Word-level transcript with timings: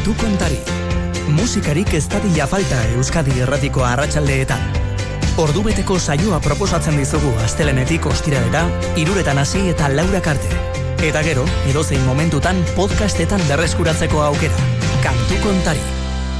kantu 0.00 0.14
kontari. 0.16 0.56
Musikarik 1.28 1.92
ez 1.92 2.06
dadila 2.08 2.46
falta 2.48 2.78
Euskadi 2.96 3.34
erratiko 3.44 3.84
arratsaldeetan. 3.84 4.62
Ordubeteko 5.36 5.98
saioa 5.98 6.40
proposatzen 6.40 6.96
dizugu 6.96 7.34
astelenetik 7.44 8.06
ostiralera, 8.08 8.64
iruretan 8.96 9.38
hasi 9.38 9.68
eta 9.68 9.92
laura 9.92 10.24
karte. 10.24 10.48
Eta 11.04 11.20
gero, 11.22 11.44
edozein 11.68 12.00
momentutan 12.08 12.64
podcastetan 12.76 13.44
berreskuratzeko 13.48 14.24
aukera. 14.24 14.68
Kantu 15.04 15.44
kontari. 15.44 15.88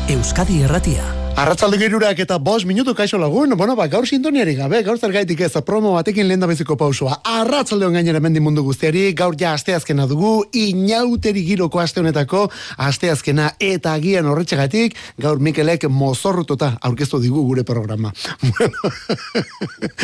Euskadi 0.08 0.62
erratia. 0.64 1.19
Arratzalde 1.36 1.78
gerurak 1.78 2.18
eta 2.20 2.38
bos 2.38 2.64
minutu 2.66 2.94
kaixo 2.94 3.18
lagun, 3.18 3.54
bueno, 3.56 3.74
ba, 3.76 3.86
gaur 3.88 4.06
sintoniari 4.06 4.54
gabe, 4.56 4.82
gaur 4.82 4.98
zergaitik 4.98 5.40
ez, 5.40 5.52
promo 5.64 5.92
batekin 5.94 6.26
lehen 6.28 6.40
beziko 6.46 6.76
pausua. 6.76 7.20
Arratzalde 7.24 7.86
on 7.86 7.94
gainera 7.94 8.20
mendi 8.20 8.40
mundu 8.40 8.62
guztiari, 8.62 9.12
gaur 9.14 9.34
ja 9.38 9.54
asteazkena 9.54 10.06
dugu, 10.06 10.44
inauteri 10.52 11.44
giroko 11.46 11.80
aste 11.80 12.00
honetako 12.00 12.50
asteazkena 12.76 13.52
eta 13.58 13.94
agian 13.94 14.26
horretxegatik, 14.26 14.96
gaur 15.18 15.38
Mikelek 15.40 15.88
mozorrututa 15.88 16.74
aurkeztu 16.82 17.20
digu 17.22 17.44
gure 17.46 17.64
programa. 17.64 18.12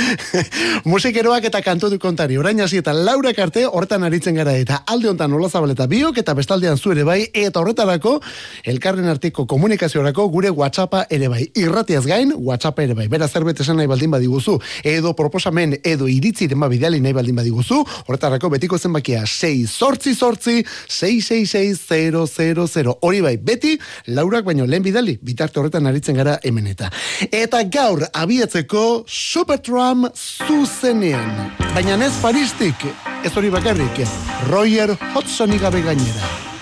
Musikeroak 0.90 1.44
eta 1.50 1.62
kantu 1.62 1.90
kontari, 1.98 2.36
orain 2.38 2.60
hasi 2.60 2.78
eta 2.78 2.92
laura 2.92 3.32
karte 3.34 3.66
horretan 3.66 4.04
aritzen 4.04 4.34
gara 4.36 4.56
eta 4.56 4.82
alde 4.86 5.10
hontan 5.10 5.30
nola 5.30 5.48
zabaleta 5.48 5.86
biok 5.86 6.18
eta 6.22 6.34
bestaldean 6.34 6.78
zuere 6.78 7.04
bai, 7.04 7.26
eta 7.32 7.60
horretarako 7.60 8.20
elkarren 8.64 9.08
artiko 9.08 9.46
komunikaziorako 9.46 10.28
gure 10.32 10.50
WhatsAppa 10.50 11.06
ere 11.16 11.30
bai. 11.32 11.46
Irratiaz 11.58 12.04
gain, 12.06 12.32
WhatsApp 12.36 12.78
ere 12.84 12.96
bai. 12.96 13.08
Bera 13.12 13.28
zerbet 13.28 13.60
esan 13.64 13.80
nahi 13.80 13.88
baldin 13.90 14.12
badiguzu, 14.12 14.58
edo 14.84 15.14
proposamen, 15.16 15.78
edo 15.84 16.08
iritzi 16.10 16.48
den 16.50 16.60
bidali 16.70 17.00
nahi 17.00 17.14
baldin 17.16 17.36
badiguzu, 17.36 17.82
horretarako 18.06 18.50
betiko 18.52 18.78
zenbakia 18.78 19.24
6 19.26 19.70
sortzi 19.70 20.14
sortzi, 20.14 20.64
666 20.88 22.94
Hori 23.06 23.20
bai, 23.20 23.36
beti, 23.36 23.78
laurak 24.06 24.44
baino 24.44 24.66
lehen 24.66 24.82
bidali, 24.82 25.18
bitarte 25.22 25.60
horretan 25.60 25.86
aritzen 25.86 26.16
gara 26.16 26.38
hemen 26.42 26.66
eta. 26.72 26.90
Eta 27.30 27.62
gaur, 27.62 28.02
abiatzeko 28.12 29.04
Supertram 29.06 30.08
zuzenean. 30.14 31.52
Baina 31.74 31.96
ez 32.06 32.14
paristik, 32.22 32.86
ez 33.24 33.36
hori 33.36 33.50
bakarrik, 33.50 34.04
Roger 34.50 34.96
Hodgson 35.14 35.56
igabe 35.56 35.82
gainera. 35.82 36.55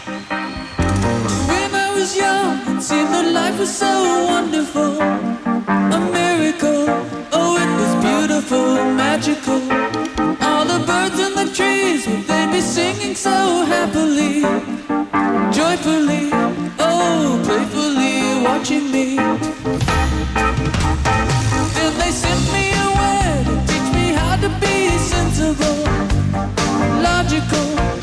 Seemed 2.07 3.09
that 3.15 3.33
life 3.33 3.59
was 3.59 3.75
so 3.75 4.27
wonderful, 4.27 5.01
a 5.01 6.01
miracle. 6.13 6.85
Oh, 7.33 7.57
it 7.57 7.71
was 7.81 7.93
beautiful, 8.05 8.75
magical. 8.95 9.63
All 10.45 10.65
the 10.67 10.85
birds 10.87 11.19
in 11.19 11.33
the 11.35 11.51
trees, 11.55 12.07
would 12.07 12.27
they 12.27 12.47
be 12.53 12.61
singing 12.61 13.15
so 13.15 13.65
happily, 13.65 14.43
joyfully, 15.51 16.29
oh, 16.79 17.41
playfully, 17.47 18.45
watching 18.45 18.91
me? 18.91 19.17
Then 21.75 21.93
they 22.01 22.13
sent 22.13 22.45
me 22.53 22.65
away 22.87 23.45
to 23.49 23.55
teach 23.67 23.89
me 23.97 24.13
how 24.13 24.37
to 24.37 24.51
be 24.61 24.89
sensible, 24.99 25.81
logical, 27.01 27.94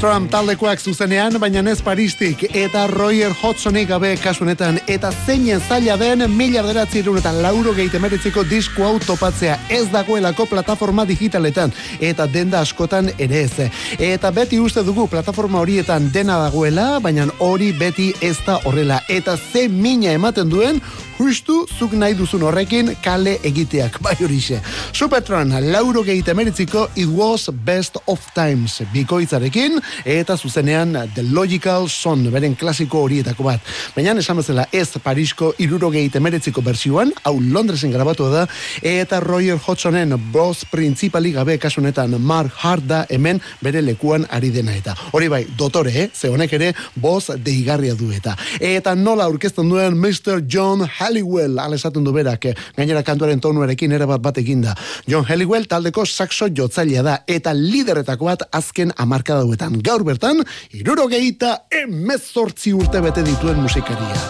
Supertramp 0.00 0.30
taldekoak 0.32 0.80
zuzenean, 0.80 1.34
baina 1.36 1.60
ez 1.68 1.82
paristik, 1.84 2.46
eta 2.56 2.86
Roger 2.88 3.34
Hodgsonik 3.36 3.90
gabe 3.90 4.14
kasunetan, 4.16 4.78
eta 4.88 5.10
zeinen 5.26 5.60
zaila 5.60 5.98
den 6.00 6.24
mila 6.32 6.62
beratzi 6.64 7.02
eta 7.18 7.32
lauro 7.32 7.74
gehi 7.74 7.90
temeritziko 7.90 8.42
disko 8.48 8.82
hau 8.82 8.98
topatzea. 8.98 9.58
Ez 9.68 9.90
dagoelako 9.92 10.46
plataforma 10.46 11.04
digitaletan, 11.04 11.70
eta 12.00 12.26
denda 12.26 12.60
askotan 12.60 13.10
ere 13.18 13.42
ez. 13.42 13.68
Eta 13.98 14.30
beti 14.30 14.58
uste 14.58 14.82
dugu 14.82 15.06
plataforma 15.06 15.60
horietan 15.60 16.10
dena 16.10 16.38
dagoela, 16.38 16.98
baina 16.98 17.26
hori 17.38 17.72
beti 17.72 18.14
ez 18.22 18.38
da 18.46 18.58
horrela, 18.64 19.02
eta 19.06 19.36
ze 19.36 19.68
mina 19.68 20.12
ematen 20.12 20.48
duen 20.48 20.80
justu 21.20 21.66
zuk 21.76 21.92
nahi 21.92 22.14
duzun 22.16 22.42
horrekin 22.48 22.94
kale 23.04 23.36
egiteak, 23.44 23.98
bai 24.04 24.14
horixe. 24.20 24.60
Supertron, 24.96 25.52
lauro 25.68 26.02
gehi 26.06 26.22
emeritziko 26.32 26.88
It 26.96 27.08
Was 27.12 27.50
Best 27.52 27.98
of 28.06 28.20
Times 28.34 28.80
bikoitzarekin, 28.92 29.80
eta 30.04 30.36
zuzenean 30.36 30.96
The 31.14 31.22
Logical 31.22 31.88
Son, 31.88 32.24
beren 32.32 32.56
klasiko 32.56 33.02
horietako 33.04 33.44
bat. 33.44 33.60
Baina 33.96 34.14
esan 34.18 34.40
bezala 34.40 34.66
ez 34.72 34.88
Parisko 35.02 35.52
iruro 35.58 35.90
gehi 35.90 36.10
emeritziko 36.14 36.62
bersioan, 36.62 37.12
hau 37.24 37.36
Londresen 37.40 37.92
grabatu 37.92 38.30
da, 38.32 38.46
eta 38.82 39.20
Roger 39.20 39.58
Hodgsonen 39.58 40.16
boss 40.32 40.64
principali 40.70 41.32
gabe 41.32 41.58
kasunetan 41.58 42.16
Mark 42.20 42.52
Hart 42.62 42.86
da 42.88 43.04
hemen 43.10 43.40
bere 43.60 43.82
lekuan 43.82 44.26
ari 44.30 44.50
dena 44.50 44.72
eta. 44.76 44.96
Hori 45.12 45.28
bai, 45.28 45.44
dotore, 45.58 45.92
eh? 45.92 46.08
ze 46.14 46.28
honek 46.28 46.52
ere 46.56 46.72
boss 46.94 47.30
deigarria 47.36 47.94
du 47.94 48.10
eta. 48.14 48.36
Eta 48.60 48.94
nola 48.94 49.28
aurkezten 49.28 49.68
duen 49.68 49.98
Mr. 49.98 50.40
John 50.48 50.86
Halliwell, 51.10 51.58
alesaten 51.58 52.04
du 52.06 52.12
berak, 52.14 52.44
eh? 52.46 52.54
gainera 52.76 53.02
kantuaren 53.02 53.40
tonuarekin 53.42 53.92
ere 53.96 54.06
bat 54.06 54.22
bat 54.22 54.38
eginda. 54.38 54.76
John 55.10 55.26
Halliwell 55.26 55.66
taldeko 55.66 56.04
saxo 56.06 56.46
jotzailea 56.54 57.02
da 57.02 57.16
eta 57.26 57.54
lideretako 57.56 58.30
bat 58.30 58.44
azken 58.54 58.94
amarkada 58.96 59.42
duetan. 59.42 59.80
Gaur 59.82 60.04
bertan, 60.06 60.44
iruro 60.70 61.08
gehita 61.10 61.64
emezortzi 61.82 62.76
urte 62.76 63.02
bete 63.02 63.26
dituen 63.26 63.58
musikaria. 63.58 64.22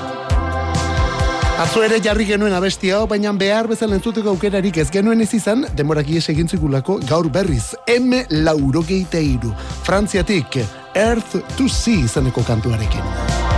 Atzo 1.60 1.82
ere 1.84 1.98
jarri 2.00 2.24
genuen 2.24 2.56
abesti 2.56 2.88
hau, 2.96 3.02
baina 3.10 3.34
behar 3.36 3.68
bezala 3.68 3.98
entzuteko 3.98 4.32
aukerarik 4.32 4.78
ez 4.80 4.88
genuen 4.88 5.20
ez 5.20 5.34
izan, 5.36 5.66
demorak 5.76 6.08
ies 6.08 6.30
egin 6.32 6.48
gaur 6.48 7.28
berriz, 7.28 7.74
M 7.86 8.24
laurogeita 8.30 9.20
iru. 9.20 9.52
Frantziatik, 9.84 10.64
Earth 10.94 11.36
to 11.58 11.68
Sea 11.68 12.08
zeneko 12.08 12.40
kantuarekin. 12.40 13.49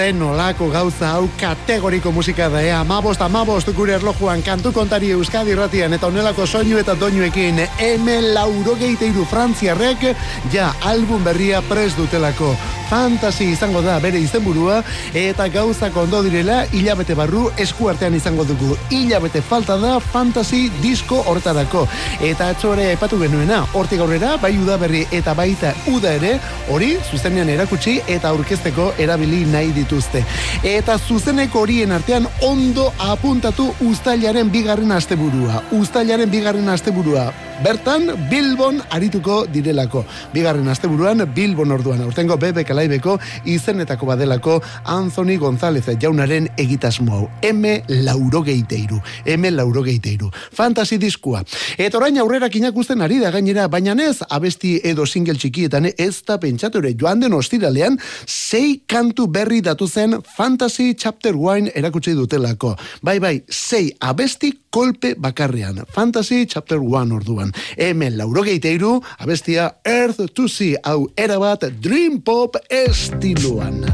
Zen 0.00 0.22
olako 0.22 0.70
gauza 0.72 1.10
hau 1.12 1.26
kategoriko 1.36 2.12
musika 2.12 2.46
da, 2.48 2.62
eh? 2.64 2.72
Amabost, 2.72 3.20
amabost 3.20 3.68
gure 3.76 3.92
erlojuan 3.98 4.40
kantu 4.42 4.72
kontari 4.72 5.10
Euskadi 5.12 5.52
ratian 5.58 5.92
eta 5.92 6.08
onelako 6.08 6.46
soinu 6.46 6.78
eta 6.80 6.94
doinuekin 6.96 7.60
M 7.84 8.08
laurogeiteiru 8.32 9.26
frantziarrek 9.28 10.06
ja 10.54 10.72
album 10.88 11.24
berria 11.24 11.60
prez 11.68 11.92
dutelako. 11.98 12.54
Fantasy 12.90 13.52
izango 13.52 13.82
da 13.84 13.98
bere 14.02 14.18
izenburua 14.18 14.80
eta 15.14 15.46
gauzak 15.52 15.96
ondo 16.00 16.22
direla 16.24 16.64
hilabete 16.72 17.14
barru 17.14 17.44
eskuartean 17.58 18.16
izango 18.16 18.44
dugu. 18.48 18.78
Hilabete 18.90 19.42
falta 19.42 19.76
da 19.78 19.98
fantasy 20.00 20.70
disko 20.80 21.20
hortarako 21.30 21.84
eta 22.32 22.48
atxore 22.54 22.88
epatu 22.94 23.20
genuena 23.20 23.60
hortik 23.74 24.00
aurrera 24.00 24.36
bai 24.42 24.56
berri 24.80 25.04
eta 25.12 25.34
baita 25.34 25.74
uda 25.92 26.14
ere 26.14 26.40
hori 26.70 26.96
zuzenean 27.10 27.48
erakutsi 27.48 28.00
eta 28.08 28.28
aurkezteko 28.30 28.94
erabili 28.98 29.44
nahi 29.44 29.70
dituzte 29.90 30.22
eta 30.62 30.98
zuzeneko 30.98 31.64
horien 31.64 31.90
artean 31.92 32.28
ondo 32.46 32.92
apuntatu 33.10 33.66
ustailaren 33.90 34.50
bigarren 34.54 34.92
asteburua 34.94 35.62
ustailaren 35.82 36.30
bigarren 36.30 36.68
asteburua 36.70 37.30
bertan 37.60 38.08
Bilbon 38.30 38.80
arituko 38.90 39.44
direlako. 39.52 40.04
Bigarren 40.32 40.68
asteburuan 40.72 41.22
Bilbon 41.34 41.72
orduan 41.74 42.00
aurtengo 42.04 42.36
bebe 42.40 42.64
kalaibeko 42.64 43.18
izenetako 43.44 44.06
badelako 44.08 44.58
Anthony 44.84 45.36
González 45.38 45.84
jaunaren 46.00 46.48
egitasmo 46.56 47.16
hau. 47.16 47.28
M 47.42 47.64
laurogeiteiru. 47.88 49.00
M 49.36 49.50
laurogeiteiru. 49.56 50.30
Fantasy 50.52 50.98
diskua. 50.98 51.42
Eta 51.76 51.98
orain 51.98 52.18
aurrera 52.18 52.48
kinakusten 52.48 53.02
ari 53.02 53.20
da 53.20 53.30
gainera, 53.30 53.68
baina 53.68 53.96
ez 54.00 54.22
abesti 54.28 54.78
edo 54.84 55.06
single 55.06 55.36
txikietan 55.36 55.90
ez 55.96 56.22
da 56.26 56.38
pentsatore 56.40 56.94
joan 56.96 57.20
den 57.20 57.34
ostiralean 57.34 57.98
sei 58.26 58.80
kantu 58.86 59.26
berri 59.26 59.60
datu 59.60 59.79
zen 59.86 60.18
Fantasy 60.36 60.94
Chapter 60.94 61.36
Wine 61.36 61.72
erakutsi 61.74 62.14
dutelako. 62.14 62.74
Bai, 63.02 63.18
bai, 63.20 63.42
sei 63.48 63.90
abesti 64.00 64.52
kolpe 64.70 65.14
bakarrean. 65.18 65.84
Fantasy 65.94 66.46
Chapter 66.46 66.78
1 66.80 67.12
orduan. 67.12 67.52
Hemen 67.78 68.18
laurogeiteiru, 68.18 69.00
abestia 69.18 69.70
Earth 69.84 70.32
to 70.34 70.48
See, 70.48 70.76
hau 70.84 71.08
erabat 71.16 71.68
Dream 71.82 72.20
Pop 72.22 72.56
estiluan. 72.70 73.84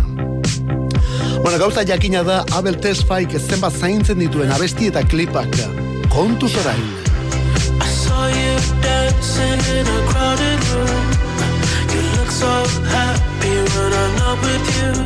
Bueno, 1.43 1.59
gauza 1.59 1.85
jakina 1.85 2.23
da 2.23 2.45
Abel 2.57 2.81
Tesfaik 2.81 3.37
zenbat 3.39 3.73
zaintzen 3.73 4.19
dituen 4.19 4.51
abesti 4.51 4.89
eta 4.91 5.05
klipak. 5.07 5.53
Kontu 6.11 6.49
zorain. 6.49 6.83
I 7.81 7.89
saw 7.89 8.27
you 8.27 8.57
dancing 8.83 9.61
in 9.79 9.87
a 9.87 10.01
crowded 10.11 10.61
room 10.73 11.07
You 11.93 12.03
look 12.17 12.31
so 12.31 12.53
happy 12.89 13.55
when 13.75 13.93
I'm 13.93 14.17
not 14.19 14.43
with 14.43 14.67
you 14.77 15.06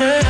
her 0.00 0.29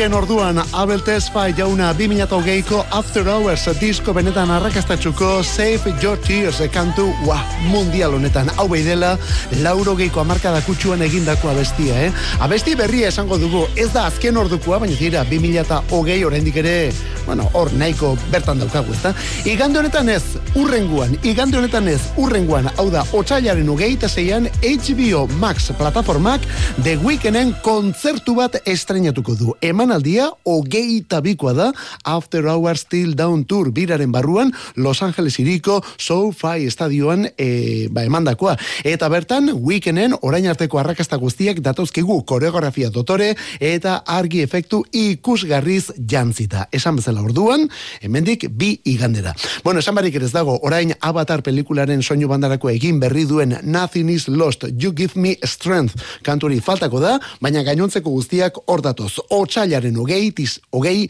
Weekend 0.00 0.16
orduan 0.16 0.56
Abel 0.72 1.02
Tesfa 1.04 1.42
jauna 1.52 1.90
2008ko 1.92 2.78
After 2.96 3.26
Hours 3.28 3.66
disko 3.76 4.14
benetan 4.16 4.48
arrakastatxuko 4.48 5.42
Save 5.44 5.92
Your 6.00 6.16
Tears 6.24 6.62
kantu 6.72 7.10
wa, 7.26 7.36
mundial 7.68 8.16
honetan 8.16 8.48
hau 8.56 8.64
dela 8.72 9.18
lauro 9.60 9.92
geiko 9.98 10.22
amarkada 10.22 10.62
kutsuan 10.64 11.02
egindako 11.04 11.50
abestia, 11.50 12.06
eh? 12.06 12.12
Abesti 12.40 12.78
berria 12.80 13.08
esango 13.12 13.36
dugu, 13.36 13.66
ez 13.76 13.92
da 13.92 14.06
azken 14.06 14.40
ordukoa, 14.40 14.78
baina 14.80 14.96
zira 14.96 15.22
2008 15.28 16.24
oraindik 16.24 16.56
ere, 16.56 16.92
bueno, 17.26 17.50
hor 17.52 17.68
nahiko 17.76 18.16
bertan 18.32 18.58
daukagu, 18.58 18.94
ezta? 18.96 19.12
Igande 19.44 19.80
honetan 19.80 20.08
ez, 20.08 20.22
urrenguan, 20.60 21.14
igande 21.24 21.56
honetan 21.56 21.86
ez, 21.88 22.00
urrenguan, 22.20 22.66
hau 22.76 22.86
da, 22.92 23.00
otxailaren 23.16 23.68
ugeita 23.72 24.08
zeian 24.10 24.44
HBO 24.60 25.22
Max 25.40 25.70
plataformak 25.78 26.44
The 26.84 26.98
Weekenden 27.00 27.54
kontzertu 27.64 28.34
bat 28.36 28.58
estrenatuko 28.68 29.36
du 29.38 29.54
emanaldia 29.64 30.26
ogei 30.44 31.00
tabikoa 31.08 31.54
da 31.56 31.68
After 32.04 32.44
Hours 32.50 32.84
Still 32.84 33.14
Down 33.16 33.46
Tour 33.48 33.70
biraren 33.72 34.12
barruan 34.12 34.52
Los 34.76 35.00
Angeles 35.02 35.38
iriko 35.40 35.78
SoFi 35.96 36.66
estadioan 36.68 37.30
e, 37.38 37.88
ba, 37.88 38.04
emandakoa. 38.04 38.58
Eta 38.84 39.08
bertan, 39.08 39.52
weekenden 39.54 40.18
orain 40.20 40.50
arteko 40.50 40.82
arrakasta 40.82 41.16
guztiak 41.20 41.62
datozkigu 41.64 42.20
koreografia 42.28 42.92
dotore 42.92 43.32
eta 43.60 44.02
argi 44.04 44.44
efektu 44.44 44.82
ikusgarriz 44.92 45.94
jantzita. 45.96 46.68
Esan 46.72 47.00
bezala 47.00 47.24
orduan, 47.24 47.68
hemendik 48.04 48.50
bi 48.50 48.74
igandera. 48.84 49.32
Bueno, 49.64 49.80
esan 49.80 49.96
barik 49.96 50.20
ez 50.20 50.32
dago, 50.34 50.49
orain 50.66 50.92
Avatar 51.00 51.42
pelikularen 51.46 52.02
soinu 52.02 52.28
bandarako 52.30 52.70
egin 52.72 53.00
berri 53.00 53.26
duen 53.28 53.56
Nothing 53.62 54.10
is 54.10 54.28
Lost, 54.28 54.64
You 54.78 54.92
Give 54.96 55.20
Me 55.20 55.36
Strength 55.44 56.20
kanturi 56.26 56.60
faltako 56.60 57.00
da, 57.00 57.18
baina 57.40 57.64
gainontzeko 57.66 58.10
guztiak 58.10 58.62
ordatoz. 58.66 59.12
Otsailaren 59.30 59.96
ogei, 60.00 60.30
tiz, 60.36 60.58
ogei, 60.72 61.08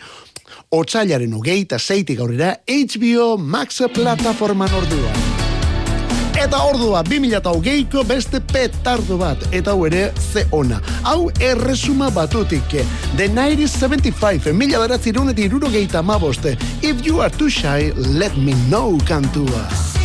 otsailaren 0.71 1.35
ogei 1.35 1.61
eta 1.67 1.79
zeitik 1.79 2.21
aurrera 2.21 2.57
HBO 2.67 3.37
Max 3.39 3.83
plataforman 3.95 4.81
orduan. 4.83 5.50
Eta 6.41 6.57
ordua, 6.65 7.03
2008ko 7.05 8.01
beste 8.09 8.39
petardo 8.41 9.19
bat, 9.21 9.43
eta 9.53 9.75
hau 9.75 9.85
ere 9.85 10.07
ze 10.33 10.47
ona. 10.57 10.81
Hau 11.05 11.29
erresuma 11.37 12.09
batutik, 12.11 12.73
The 13.17 13.29
1975, 13.29 14.53
mila 14.57 14.81
beratzi 14.81 15.13
irunetik 15.13 15.51
irurogeita 15.51 16.03
maboste. 16.03 16.57
If 16.81 17.05
you 17.05 17.21
are 17.21 17.31
too 17.31 17.51
shy, 17.51 17.93
let 18.17 18.37
me 18.37 18.55
know 18.71 18.97
kantua. 19.05 20.00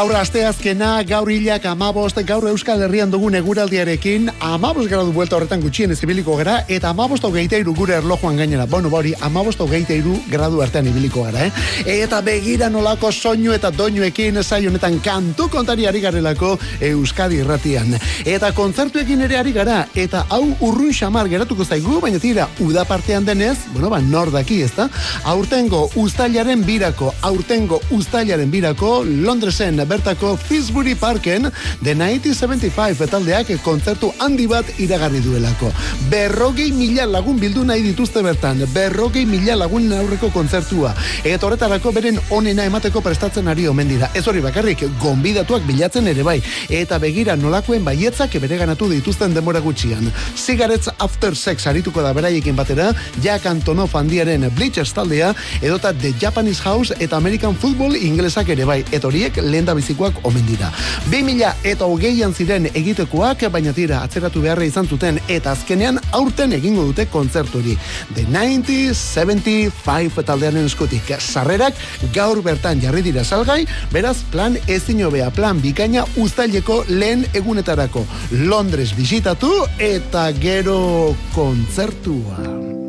Gaur 0.00 0.14
asteazkena, 0.16 1.02
gaur 1.04 1.28
hilak 1.28 1.66
amabost, 1.68 2.16
gaur 2.24 2.46
Euskal 2.48 2.80
Herrian 2.86 3.10
dugun 3.12 3.34
eguraldiarekin, 3.36 4.30
amabost 4.48 4.88
gradu 4.88 5.12
buelta 5.12 5.36
horretan 5.36 5.60
gutxien 5.60 5.92
ez 5.92 5.98
ibiliko 6.00 6.38
gara, 6.38 6.54
eta 6.72 6.88
amabost 6.94 7.26
hogeita 7.28 7.58
iru 7.60 7.74
gure 7.76 7.98
erlojuan 7.98 8.40
gainera. 8.40 8.64
Bueno, 8.64 8.88
bori, 8.88 9.12
amabost 9.20 9.60
hogeita 9.60 9.92
iru 9.92 10.14
gradu 10.30 10.62
artean 10.64 10.88
ibiliko 10.88 11.26
gara, 11.26 11.42
eh? 11.44 11.66
Eta 11.98 12.22
begira 12.24 12.70
nolako 12.72 13.10
soinu 13.12 13.52
eta 13.52 13.68
doinuekin 13.76 14.40
honetan 14.40 14.96
kantu 15.04 15.50
kontari 15.50 15.84
ari 15.86 16.00
garelako 16.00 16.54
Euskadi 16.80 17.42
irratian. 17.44 17.92
Eta 18.24 18.52
kontzertuekin 18.56 19.20
ere 19.20 19.36
ari 19.36 19.52
gara, 19.52 19.86
eta 19.94 20.24
hau 20.30 20.46
urrun 20.62 20.94
xamar 20.94 21.28
geratuko 21.28 21.66
zaigu, 21.66 22.00
baina 22.00 22.18
tira, 22.18 22.48
uda 22.60 22.86
partean 22.86 23.26
denez, 23.26 23.58
bueno, 23.74 23.90
ba, 23.90 24.00
nor 24.00 24.32
daki, 24.32 24.62
ez 24.62 24.72
da? 24.78 24.88
Aurtengo 25.24 25.90
ustailaren 25.94 26.64
birako, 26.64 27.12
aurtengo 27.20 27.82
ustailaren 27.90 28.50
birako, 28.50 29.04
Londresen 29.04 29.89
bertako 29.90 30.36
Finsbury 30.38 30.94
Parken 30.94 31.50
The 31.82 31.94
1975 31.94 33.02
etaldeak 33.06 33.50
kontzertu 33.64 34.12
handi 34.22 34.46
bat 34.46 34.68
iragarri 34.78 35.20
duelako. 35.24 35.70
Berrogei 36.10 36.70
mila 36.76 37.06
lagun 37.10 37.38
bildu 37.40 37.64
nahi 37.66 37.82
dituzte 37.82 38.22
bertan, 38.22 38.62
berrogei 38.74 39.24
mila 39.26 39.56
lagun 39.58 39.90
aurreko 39.96 40.30
kontzertua. 40.34 40.92
Eta 41.24 41.48
horretarako 41.48 41.92
beren 41.96 42.20
onena 42.36 42.66
emateko 42.68 43.02
prestatzen 43.02 43.48
ari 43.50 43.66
omen 43.68 43.88
dira. 43.90 44.10
Ez 44.14 44.26
hori 44.28 44.42
bakarrik, 44.44 44.84
gonbidatuak 45.02 45.66
bilatzen 45.66 46.08
ere 46.12 46.22
bai. 46.26 46.38
Eta 46.68 46.98
begira 47.02 47.36
nolakoen 47.40 47.84
baietzak 47.84 48.36
bere 48.42 48.60
ganatu 48.60 48.88
dituzten 48.90 49.34
denbora 49.34 49.62
gutxian. 49.64 50.10
Cigarettes 50.36 50.92
After 50.98 51.34
Sex 51.36 51.66
arituko 51.66 52.02
da 52.04 52.12
beraiekin 52.16 52.56
batera, 52.56 52.90
Jack 53.24 53.46
Antonoff 53.50 53.96
handiaren 53.98 54.46
Bleachers 54.54 54.92
taldea, 54.94 55.32
edota 55.60 55.92
The 55.92 56.14
Japanese 56.20 56.62
House 56.62 56.94
eta 56.98 57.16
American 57.16 57.56
Football 57.56 57.96
inglesak 57.96 58.52
ere 58.54 58.68
bai. 58.68 58.80
Eta 58.90 59.08
horiek 59.08 59.40
lehen 59.42 59.66
bizikoak 59.80 60.20
omen 60.28 60.46
dira. 60.46 60.70
2000 61.10 61.66
eta 61.72 61.88
hogeian 61.88 62.34
ziren 62.34 62.68
egitekoak, 62.70 63.46
baina 63.52 63.72
tira 63.76 64.02
atzeratu 64.04 64.42
beharra 64.44 64.66
izan 64.68 64.88
zuten 64.88 65.18
eta 65.28 65.54
azkenean 65.56 65.98
aurten 66.16 66.52
egingo 66.56 66.84
dute 66.90 67.06
kontzerturi. 67.10 67.76
The 68.14 68.26
90-75 68.30 70.24
taldearen 70.26 70.68
eskutik. 70.70 71.10
Sarrerak 71.20 71.78
gaur 72.14 72.42
bertan 72.44 72.80
jarri 72.82 73.02
dira 73.06 73.24
salgai, 73.24 73.64
beraz 73.92 74.18
plan 74.32 74.58
ezin 74.68 75.02
hobea 75.06 75.30
plan 75.34 75.60
bikaina 75.62 76.04
ustaileko 76.20 76.84
lehen 76.88 77.24
egunetarako. 77.34 78.04
Londres 78.46 78.92
bisitatu 78.96 79.52
eta 79.78 80.30
gero 80.42 81.16
kontzertua. 81.34 82.79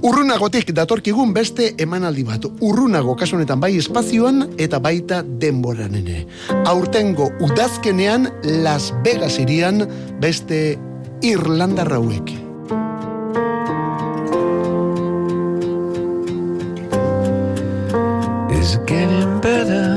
Urrunagotik 0.00 0.70
datorkigun 0.72 1.34
beste 1.36 1.74
emanaldi 1.84 2.22
bat. 2.24 2.46
Urrunago 2.64 3.12
kasu 3.20 3.36
honetan 3.36 3.60
bai 3.60 3.74
espazioan 3.76 4.46
eta 4.56 4.78
baita 4.80 5.20
denboran 5.42 5.98
ere. 5.98 6.22
Aurtengo 6.70 7.28
udazkenean 7.44 8.30
Las 8.64 8.94
Vegas 9.04 9.36
irian 9.42 9.84
beste 10.22 10.78
Irlanda 11.20 11.84
rauek. 11.84 12.32
Is 18.56 18.78
getting 18.86 19.40
better 19.40 19.90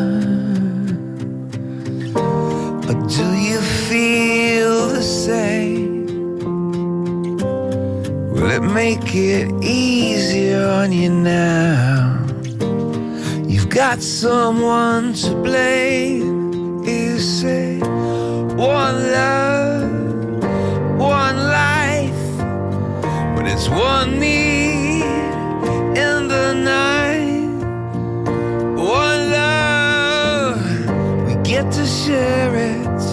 But 2.87 2.99
do 3.07 3.27
you 3.39 3.59
feel 3.87 4.89
the 4.89 5.01
same 5.01 5.72
Will 8.43 8.51
it 8.51 8.73
make 8.73 9.15
it 9.15 9.49
easier 9.63 10.67
on 10.67 10.91
you 10.91 11.09
now? 11.09 12.27
You've 13.47 13.69
got 13.69 14.01
someone 14.01 15.13
to 15.13 15.33
blame. 15.35 16.83
You 16.83 17.19
say, 17.19 17.79
one 17.79 18.95
love, 19.13 20.43
one 20.99 21.37
life, 21.37 22.23
but 23.33 23.45
It's 23.47 23.69
one 23.69 24.19
need 24.19 25.03
in 26.05 26.27
the 26.27 26.53
night, 26.53 27.47
one 28.75 29.21
love. 29.39 30.59
We 31.27 31.35
get 31.43 31.71
to 31.71 31.85
share 31.85 32.53
it. 32.73 33.03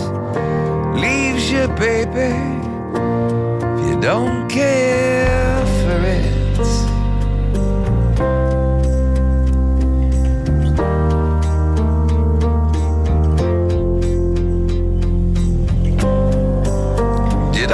Leaves 1.01 1.53
you, 1.53 1.69
baby, 1.79 2.35
if 3.79 3.87
you 3.90 4.01
don't 4.01 4.51
care 4.51 5.10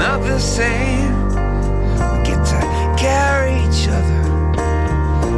not 0.00 0.22
the 0.22 0.38
same. 0.38 1.12
We 2.10 2.24
get 2.24 2.42
to 2.52 2.60
carry 2.96 3.52
each 3.66 3.86
other, 3.86 4.20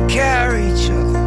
carry 0.09 0.67
each 0.71 0.89
other. 0.89 1.19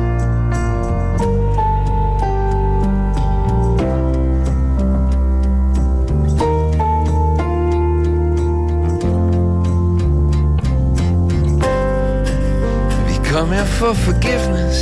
Have 12.95 13.09
you 13.13 13.21
come 13.31 13.51
here 13.51 13.65
for 13.65 13.93
forgiveness? 13.93 14.79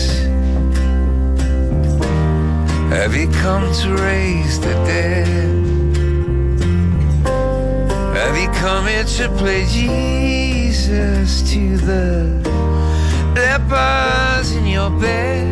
Have 2.92 3.16
you 3.16 3.28
come 3.42 3.74
to 3.82 3.96
raise 3.96 4.60
the 4.60 4.74
dead? 4.86 5.63
Have 8.34 8.42
you 8.42 8.60
come 8.60 8.88
here 8.88 9.04
to 9.04 9.30
play 9.38 9.64
Jesus 9.68 11.52
to 11.52 11.78
the 11.78 12.42
lepers 13.36 14.56
in 14.56 14.66
your 14.66 14.90
bed? 14.90 15.43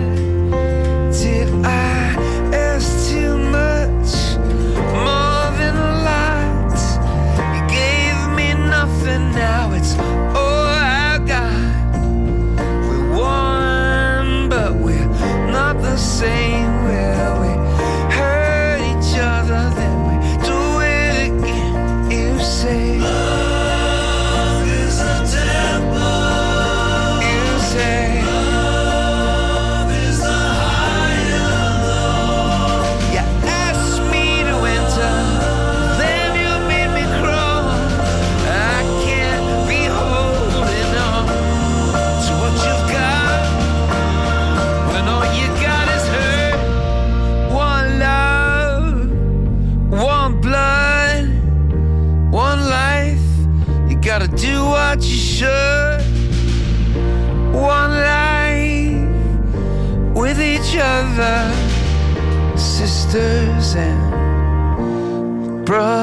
brush. 65.71 66.00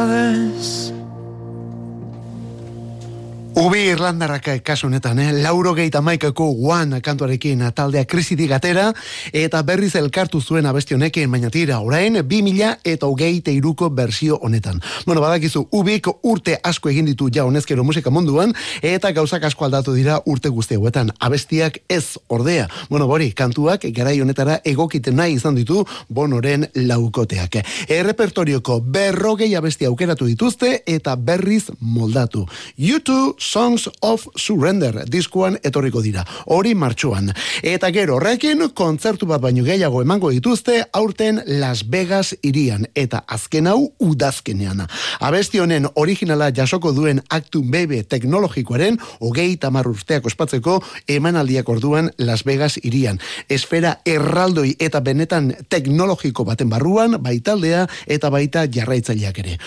Ubi 3.58 3.80
Irlandarrak 3.90 4.44
kasu 4.62 4.86
honetan, 4.86 5.18
eh? 5.18 5.32
lauro 5.42 5.72
geita 5.74 5.98
maikako 5.98 6.44
one 6.70 7.00
kantuarekin 7.02 7.64
taldea 7.74 8.04
krisitik 8.06 8.52
atera, 8.54 8.92
eta 9.34 9.64
berriz 9.66 9.96
elkartu 9.98 10.38
zuen 10.38 10.66
abesti 10.70 10.94
honekin, 10.94 11.26
baina 11.32 11.50
tira, 11.50 11.80
orain, 11.82 12.20
bi 12.22 12.38
mila 12.46 12.76
eta 12.86 13.08
hogeite 13.10 13.50
iruko 13.50 13.88
bersio 13.90 14.38
honetan. 14.46 14.78
Bueno, 15.06 15.24
badakizu, 15.24 15.64
ubik 15.74 16.06
urte 16.22 16.54
asko 16.62 16.92
egin 16.92 17.08
ditu 17.10 17.32
ja 17.34 17.48
honezkero 17.48 17.82
musika 17.82 18.12
munduan, 18.14 18.54
eta 18.78 19.10
gauzak 19.16 19.48
asko 19.50 19.66
aldatu 19.66 19.96
dira 19.96 20.20
urte 20.26 20.54
guzti 20.54 20.78
hauetan. 20.78 21.10
Abestiak 21.18 21.80
ez 21.88 22.14
ordea. 22.28 22.68
Bueno, 22.92 23.10
bori, 23.10 23.32
kantuak 23.32 23.88
garai 23.90 24.20
honetara 24.22 24.60
egokiten 24.62 25.18
nahi 25.18 25.34
izan 25.34 25.58
ditu 25.58 25.82
bonoren 26.08 26.68
laukoteak. 26.76 27.58
Errepertorioko 27.88 28.78
berrogei 28.86 29.50
abesti 29.58 29.90
aukeratu 29.90 30.30
dituzte, 30.30 30.84
eta 30.86 31.16
berriz 31.16 31.72
moldatu. 31.80 32.46
YouTube 32.78 33.47
Songs 33.48 33.88
of 34.02 34.26
Surrender 34.37 35.04
diskuan 35.08 35.56
etorriko 35.64 36.02
dira. 36.04 36.24
Hori 36.52 36.74
martxoan. 36.76 37.30
Eta 37.64 37.88
gero 37.94 38.18
horrekin 38.18 38.66
kontzertu 38.76 39.26
bat 39.30 39.40
baino 39.40 39.64
gehiago 39.64 40.02
emango 40.04 40.30
dituzte 40.34 40.82
aurten 40.92 41.40
Las 41.46 41.87
Vegas 41.88 42.34
irian 42.42 42.84
eta 42.94 43.22
azken 43.26 43.70
hau 43.70 43.78
udazkenean. 44.04 44.84
Abesti 45.24 45.62
honen 45.64 45.88
originala 45.94 46.50
jasoko 46.52 46.92
duen 46.92 47.22
aktu 47.30 47.62
bebe 47.64 48.02
teknologikoaren 48.04 49.00
hogei 49.24 49.56
tamar 49.56 49.88
urteak 49.88 50.28
ospatzeko 50.28 50.82
emanaldiak 51.08 51.68
orduan 51.68 52.12
Las 52.18 52.44
Vegas 52.44 52.76
irian. 52.82 53.16
Esfera 53.48 53.96
erraldoi 54.04 54.74
eta 54.78 55.00
benetan 55.00 55.54
teknologiko 55.68 56.44
baten 56.44 56.68
barruan 56.68 57.16
baitaldea 57.22 57.87
eta 58.06 58.30
baita 58.30 58.68
jarraitzaileak 58.68 59.44
ere. 59.46 59.58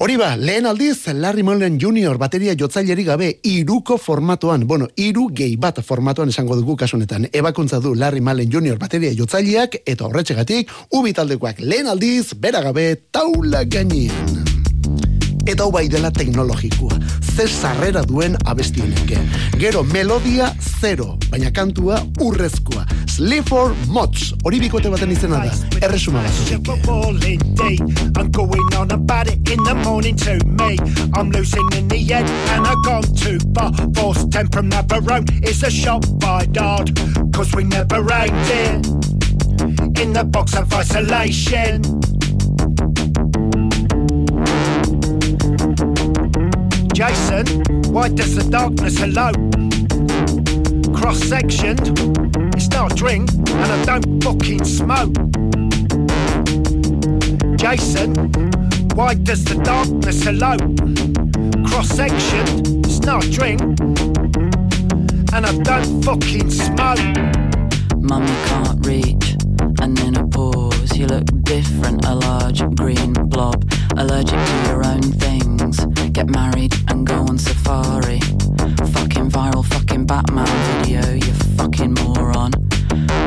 Hori 0.00 0.14
ba, 0.16 0.30
lehen 0.34 0.64
aldiz, 0.64 1.10
Larry 1.12 1.42
Mullen 1.44 1.74
Jr. 1.78 2.16
bateria 2.16 2.54
jotzaileri 2.56 3.02
gabe 3.04 3.26
iruko 3.44 3.98
formatuan, 4.00 4.62
bueno, 4.66 4.86
iru 4.96 5.26
gehi 5.28 5.58
bat 5.60 5.82
formatuan 5.84 6.32
esango 6.32 6.56
dugu 6.56 6.72
kasunetan. 6.80 7.26
Ebakuntza 7.36 7.82
du 7.84 7.92
Larry 7.94 8.22
Mullen 8.24 8.48
Jr. 8.48 8.78
bateria 8.80 9.12
jotzaileak 9.12 9.82
eta 9.84 10.06
horretxegatik, 10.08 10.72
ubitaldekoak 10.96 11.60
lehen 11.60 11.92
aldiz, 11.92 12.32
bera 12.32 12.64
gabe, 12.64 12.94
taula 13.12 13.66
gainean. 13.68 14.59
Hau 15.58 15.70
bai 15.72 15.88
dela 15.88 16.10
teknologikoa. 16.10 16.98
Ze 17.36 17.46
sarrera 17.48 18.02
duen 18.06 18.36
abesti 18.44 18.80
honek. 18.80 19.18
Gero, 19.58 19.82
melodia 19.82 20.54
zero, 20.80 21.16
baina 21.30 21.50
kantua 21.50 21.98
urrezkoa. 22.20 22.86
Sleaford 23.06 23.76
Mods, 23.88 24.34
hori 24.44 24.60
bikote 24.60 24.90
baten 24.90 25.10
izena 25.10 25.42
da. 25.44 25.52
Erresuma 25.82 26.22
bat 26.22 26.32
zuzik. 26.32 26.70
I'm 28.16 28.30
going 28.30 28.74
on 28.74 28.90
it 28.90 29.50
in 29.50 29.62
the 29.64 29.74
morning 29.84 30.16
to 30.16 30.38
me. 30.46 30.60
Jason, 47.00 47.46
why 47.94 48.10
does 48.10 48.34
the 48.34 48.46
darkness 48.50 49.00
alone? 49.00 49.50
Cross 50.94 51.20
sectioned, 51.20 51.98
it's 52.54 52.68
not 52.68 52.92
a 52.92 52.94
drink, 52.94 53.30
and 53.32 53.72
I 53.72 53.84
don't 53.86 54.22
fucking 54.22 54.62
smoke. 54.66 55.14
Jason, 57.56 58.12
why 58.94 59.14
does 59.14 59.46
the 59.46 59.58
darkness 59.64 60.26
alone? 60.26 60.76
Cross 61.64 61.88
sectioned, 61.88 62.84
it's 62.84 63.00
not 63.00 63.24
a 63.24 63.30
drink, 63.30 63.62
and 65.32 65.46
I 65.46 65.56
don't 65.62 66.02
fucking 66.04 66.50
smoke. 66.50 67.00
Mummy 67.96 68.36
can't 68.44 68.86
reach, 68.86 69.36
and 69.80 69.96
then 69.96 70.16
a 70.18 70.28
pause. 70.28 70.69
Yours. 70.80 70.98
You 70.98 71.06
look 71.06 71.24
different, 71.42 72.04
a 72.04 72.14
large 72.14 72.62
green 72.76 73.12
blob. 73.12 73.64
Allergic 73.96 74.38
to 74.38 74.62
your 74.66 74.84
own 74.84 75.02
things. 75.02 75.84
Get 76.12 76.28
married 76.28 76.74
and 76.88 77.06
go 77.06 77.14
on 77.14 77.38
safari. 77.38 78.20
Fucking 78.92 79.30
viral, 79.30 79.64
fucking 79.64 80.06
Batman 80.06 80.46
video, 80.82 81.14
you 81.14 81.32
fucking 81.56 81.94
moron. 81.94 82.52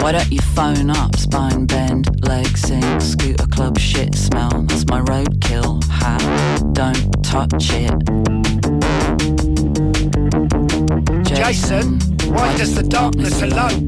Why 0.01 0.11
don't 0.11 0.31
you 0.31 0.41
phone 0.41 0.89
up, 0.89 1.15
spine 1.15 1.65
bend, 1.65 2.25
leg 2.27 2.57
sink, 2.57 3.01
scooter 3.01 3.47
club 3.47 3.77
shit 3.77 4.15
smell? 4.15 4.49
That's 4.67 4.85
my 4.87 5.01
roadkill 5.01 5.83
hat. 5.89 6.21
Don't 6.73 7.23
touch 7.23 7.71
it. 7.71 7.93
Jason, 11.23 11.99
why 12.33 12.55
does 12.57 12.75
the 12.75 12.83
darkness 12.83 13.41
alone? 13.41 13.85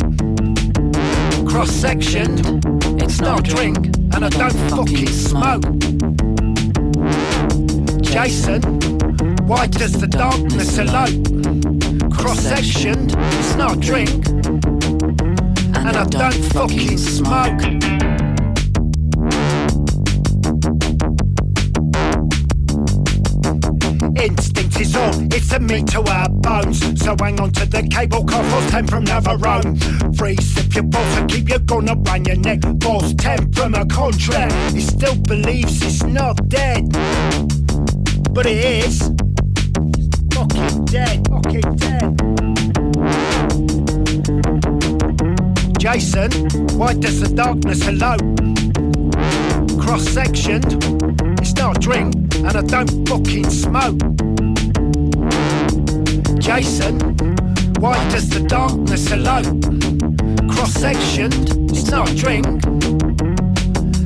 Cross 1.45 1.71
sectioned, 1.71 2.74
it's 3.01 3.19
not 3.19 3.43
drink, 3.43 3.77
and 4.13 4.25
I 4.25 4.29
don't 4.29 4.53
fucking 4.69 5.07
smoke. 5.07 5.63
Jason, 8.01 8.61
why 9.47 9.67
does 9.67 9.93
the 9.93 10.07
darkness 10.07 10.77
alone? 10.77 11.23
Cross 12.11 12.39
sectioned, 12.39 13.13
it's 13.17 13.55
not 13.55 13.79
drink, 13.79 14.27
and 15.75 15.97
I 15.97 16.05
don't 16.05 16.43
fucking 16.53 16.97
smoke. 16.97 18.14
All, 24.75 25.33
it's 25.33 25.53
a 25.53 25.59
meat 25.59 25.87
to 25.87 26.01
our 26.01 26.27
bones. 26.27 26.79
So 27.01 27.15
hang 27.17 27.39
on 27.39 27.51
to 27.51 27.65
the 27.65 27.87
cable 27.89 28.25
car, 28.25 28.43
force 28.43 28.69
10 28.71 28.87
from 28.87 29.05
Navarone. 29.05 30.17
Freeze 30.17 30.57
if 30.57 30.75
your 30.75 30.83
balls 30.83 31.17
and 31.17 31.31
keep 31.31 31.47
your 31.47 31.59
gun 31.59 31.87
around 31.87 32.27
your 32.27 32.35
neck. 32.35 32.59
Force 32.83 33.13
10 33.13 33.53
from 33.53 33.73
a 33.73 33.85
contract. 33.85 34.53
He 34.73 34.81
still 34.81 35.15
believes 35.15 35.81
it's 35.81 36.03
not 36.03 36.35
dead. 36.49 36.89
But 38.33 38.47
it 38.47 38.83
is. 38.83 38.99
Fucking 40.33 40.85
dead, 40.85 41.25
fucking 41.29 41.75
dead. 41.77 42.19
Jason, 45.79 46.31
why 46.77 46.93
does 46.95 47.21
the 47.21 47.31
darkness 47.33 47.81
hello? 47.81 48.17
Cross 49.81 50.09
sectioned, 50.09 50.83
it's 51.39 51.55
not 51.55 51.77
a 51.77 51.79
drink, 51.79 52.13
and 52.35 52.57
I 52.57 52.61
don't 52.61 53.07
fucking 53.07 53.49
smoke. 53.49 54.24
Jason, 56.45 56.99
why 57.79 57.97
does 58.09 58.29
the 58.29 58.45
darkness 58.47 59.11
alone? 59.11 59.59
Cross 60.47 60.73
sectioned, 60.73 61.49
it's 61.71 61.89
not 61.89 62.07
a 62.07 62.15
drink, 62.15 62.45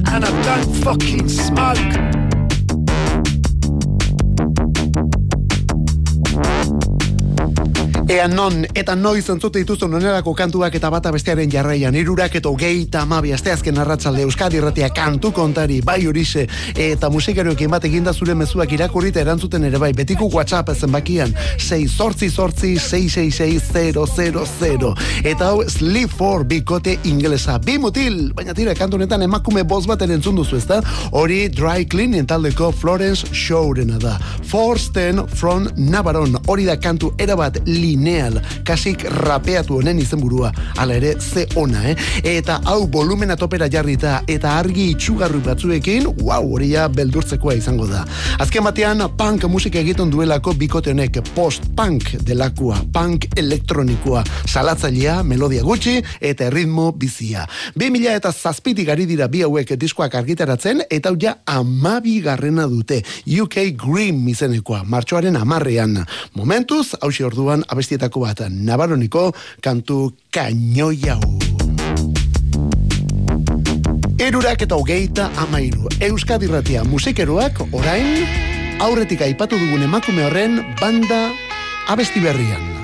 and 0.07 0.23
I 0.23 0.41
don't 0.43 0.73
fucking 0.75 1.27
smoke. 1.27 2.08
Ea 8.09 8.27
non, 8.27 8.65
eta 8.73 8.95
noiz 8.97 9.29
entzute 9.29 9.61
dituzu 9.61 9.85
nonerako 9.85 10.31
kantuak 10.33 10.73
eta 10.73 10.89
bata 10.89 11.11
bestearen 11.13 11.51
jarraian, 11.53 11.93
irurak 11.93 12.33
eta 12.39 12.49
hogeita 12.49 13.03
amabi, 13.05 13.29
asteazken 13.35 13.77
arratsalde 13.77 14.23
Euskadi 14.25 14.57
irratia 14.57 14.87
kantu 14.89 15.29
kontari, 15.29 15.77
bai 15.85 16.07
horixe, 16.09 16.47
eta 16.73 17.05
musikarioekin 17.13 17.69
bat 17.69 17.85
eginda 17.85 18.09
zure 18.09 18.33
mezuak 18.33 18.73
irakurrita 18.73 19.21
erantzuten 19.21 19.61
ere 19.69 19.77
bai, 19.77 19.93
betiko 19.93 20.25
WhatsApp 20.25 20.73
zenbakian, 20.73 21.37
6 21.61 21.85
sortzi 21.85 22.33
sortzi, 22.33 22.81
666 22.81 24.97
Eta 25.29 25.51
hau, 25.51 25.61
Sleep 25.69 26.09
for 26.09 26.41
bikote 26.49 26.97
inglesa, 27.05 27.59
bi 27.61 27.77
mutil, 27.77 28.33
baina 28.33 28.57
tira, 28.57 28.73
kantu 28.73 28.97
honetan 28.97 29.21
emakume 29.21 29.61
boz 29.63 29.85
bat 29.85 30.01
entzun 30.01 30.41
duzu 30.41 30.57
ezta, 30.57 30.81
hori 31.11 31.45
dry 31.53 31.85
cleaning 31.85 32.25
taldeko 32.25 32.73
Florence 32.73 33.29
Showrena 33.29 34.01
da. 34.01 34.17
Forsten 34.49 35.27
from 35.27 35.69
Navarone, 35.77 36.41
hori 36.47 36.65
da 36.65 36.79
kantu 36.81 37.13
erabat 37.21 37.61
lineal, 37.99 38.39
kasik 38.63 39.03
rapeatu 39.25 39.79
honen 39.79 39.99
izenburua, 39.99 40.51
hala 40.79 40.95
ere 40.95 41.15
ze 41.19 41.45
ona, 41.59 41.83
eh? 41.91 41.95
Eta 42.23 42.59
hau 42.65 42.87
volumena 42.87 43.35
topera 43.35 43.67
jarrita 43.69 44.21
eta 44.27 44.55
argi 44.59 44.89
itxugarri 44.93 45.41
batzuekin, 45.43 46.07
wow, 46.23 46.45
hori 46.53 46.71
ja 46.73 46.87
beldurtzekoa 46.89 47.57
izango 47.59 47.87
da. 47.89 48.05
Azken 48.39 48.63
batean, 48.63 49.03
punk 49.17 49.45
musika 49.51 49.79
egiten 49.79 50.11
duelako 50.11 50.53
bikote 50.57 50.93
honek 50.93 51.19
post-punk 51.35 52.15
delakua, 52.25 52.79
punk 52.93 53.27
elektronikoa, 53.37 54.23
salatzailea, 54.47 55.19
melodia 55.23 55.63
gutxi 55.65 55.99
eta 56.21 56.47
erritmo 56.47 56.91
bizia. 56.95 57.45
2000 57.75 58.15
eta 58.15 58.31
zazpitik 58.31 58.89
ari 58.89 59.07
dira 59.09 59.27
bi 59.27 59.43
hauek 59.43 59.75
diskoak 59.79 60.15
argitaratzen 60.15 60.85
eta 60.89 61.11
hau 61.11 61.17
ja 61.19 61.35
amabi 61.45 62.19
garrena 62.23 62.67
dute. 62.69 63.01
UK 63.25 63.73
Green 63.79 64.23
izenekoa, 64.29 64.83
martxoaren 64.87 65.35
amarrean. 65.39 65.97
Momentuz, 66.37 66.93
hausi 67.01 67.25
orduan 67.25 67.65
abestietako 67.89 68.21
bat, 68.21 68.39
Nabaroniko 68.49 69.33
kantu 69.61 70.13
kainoi 70.31 71.01
hau. 71.09 71.21
Erurak 74.19 74.61
eta 74.61 74.75
hogeita 74.75 75.31
amairu. 75.37 75.89
Euskadi 75.99 76.47
Ratia 76.47 76.83
musikeroak 76.83 77.63
orain 77.73 78.27
aurretik 78.79 79.21
aipatu 79.21 79.57
dugun 79.57 79.87
emakume 79.87 80.27
horren 80.27 80.61
banda 80.79 81.31
abesti 81.87 82.21
berrian. 82.21 82.78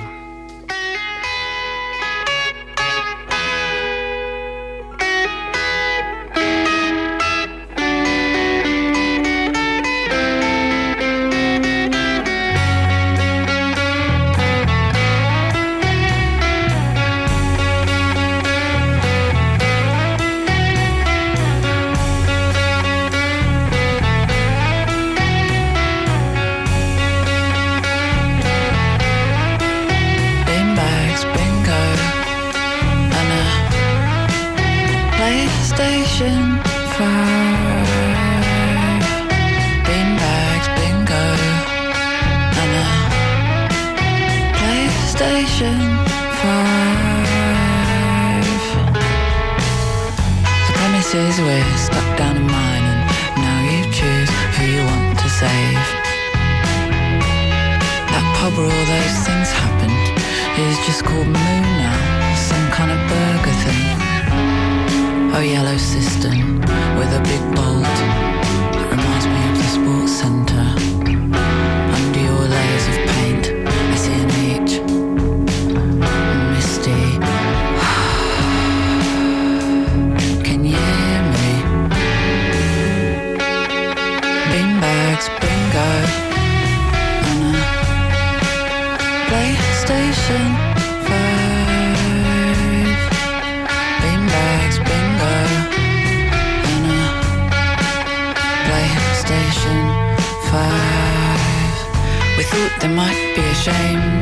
Is 51.13 51.39
we're 51.39 51.78
stuck 51.78 52.18
down 52.18 52.36
a 52.36 52.41
mine, 52.41 52.84
and 52.84 53.38
now 53.38 53.60
you 53.63 53.89
choose 53.94 54.30
who 54.58 54.65
you 54.65 54.84
want 54.84 55.18
to 55.20 55.30
save. 55.30 55.80
That 58.12 58.26
pub 58.36 58.52
where 58.58 58.65
all 58.65 58.86
those 58.86 59.18
things 59.24 59.50
happened 59.50 59.96
is 60.60 60.76
just 60.86 61.06
called 61.06 61.28
Moon 61.28 61.63
now, 61.80 62.36
some 62.36 62.70
kind 62.72 62.91
of 62.91 63.00
burger 63.08 63.56
thing. 63.63 63.98
Oh, 65.34 65.39
yellow 65.39 65.78
cistern 65.78 66.60
with 66.98 67.12
a 67.15 67.22
big 67.24 67.44
bolt. 67.56 68.35
shame. 103.65 104.14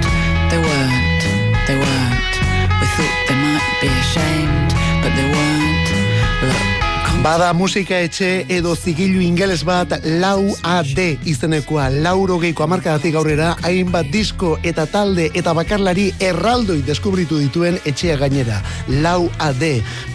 Bada 7.23 7.53
musika 7.55 8.01
etxe 8.03 8.27
edo 8.51 8.73
zigilu 8.75 9.21
ingeles 9.23 9.61
bat 9.63 9.93
lau 10.19 10.51
AD 10.67 10.97
izenekoa 11.31 11.85
lauro 12.03 12.35
geiko 12.41 12.65
amarkadatik 12.65 13.15
aurrera 13.15 13.53
hainbat 13.63 14.09
disko 14.11 14.57
eta 14.71 14.83
talde 14.91 15.29
eta 15.31 15.53
bakarlari 15.55 16.09
erraldoi 16.19 16.81
deskubritu 16.83 17.39
dituen 17.39 17.77
etxea 17.87 18.17
gainera 18.19 18.57
lau 19.05 19.29
AD 19.39 19.63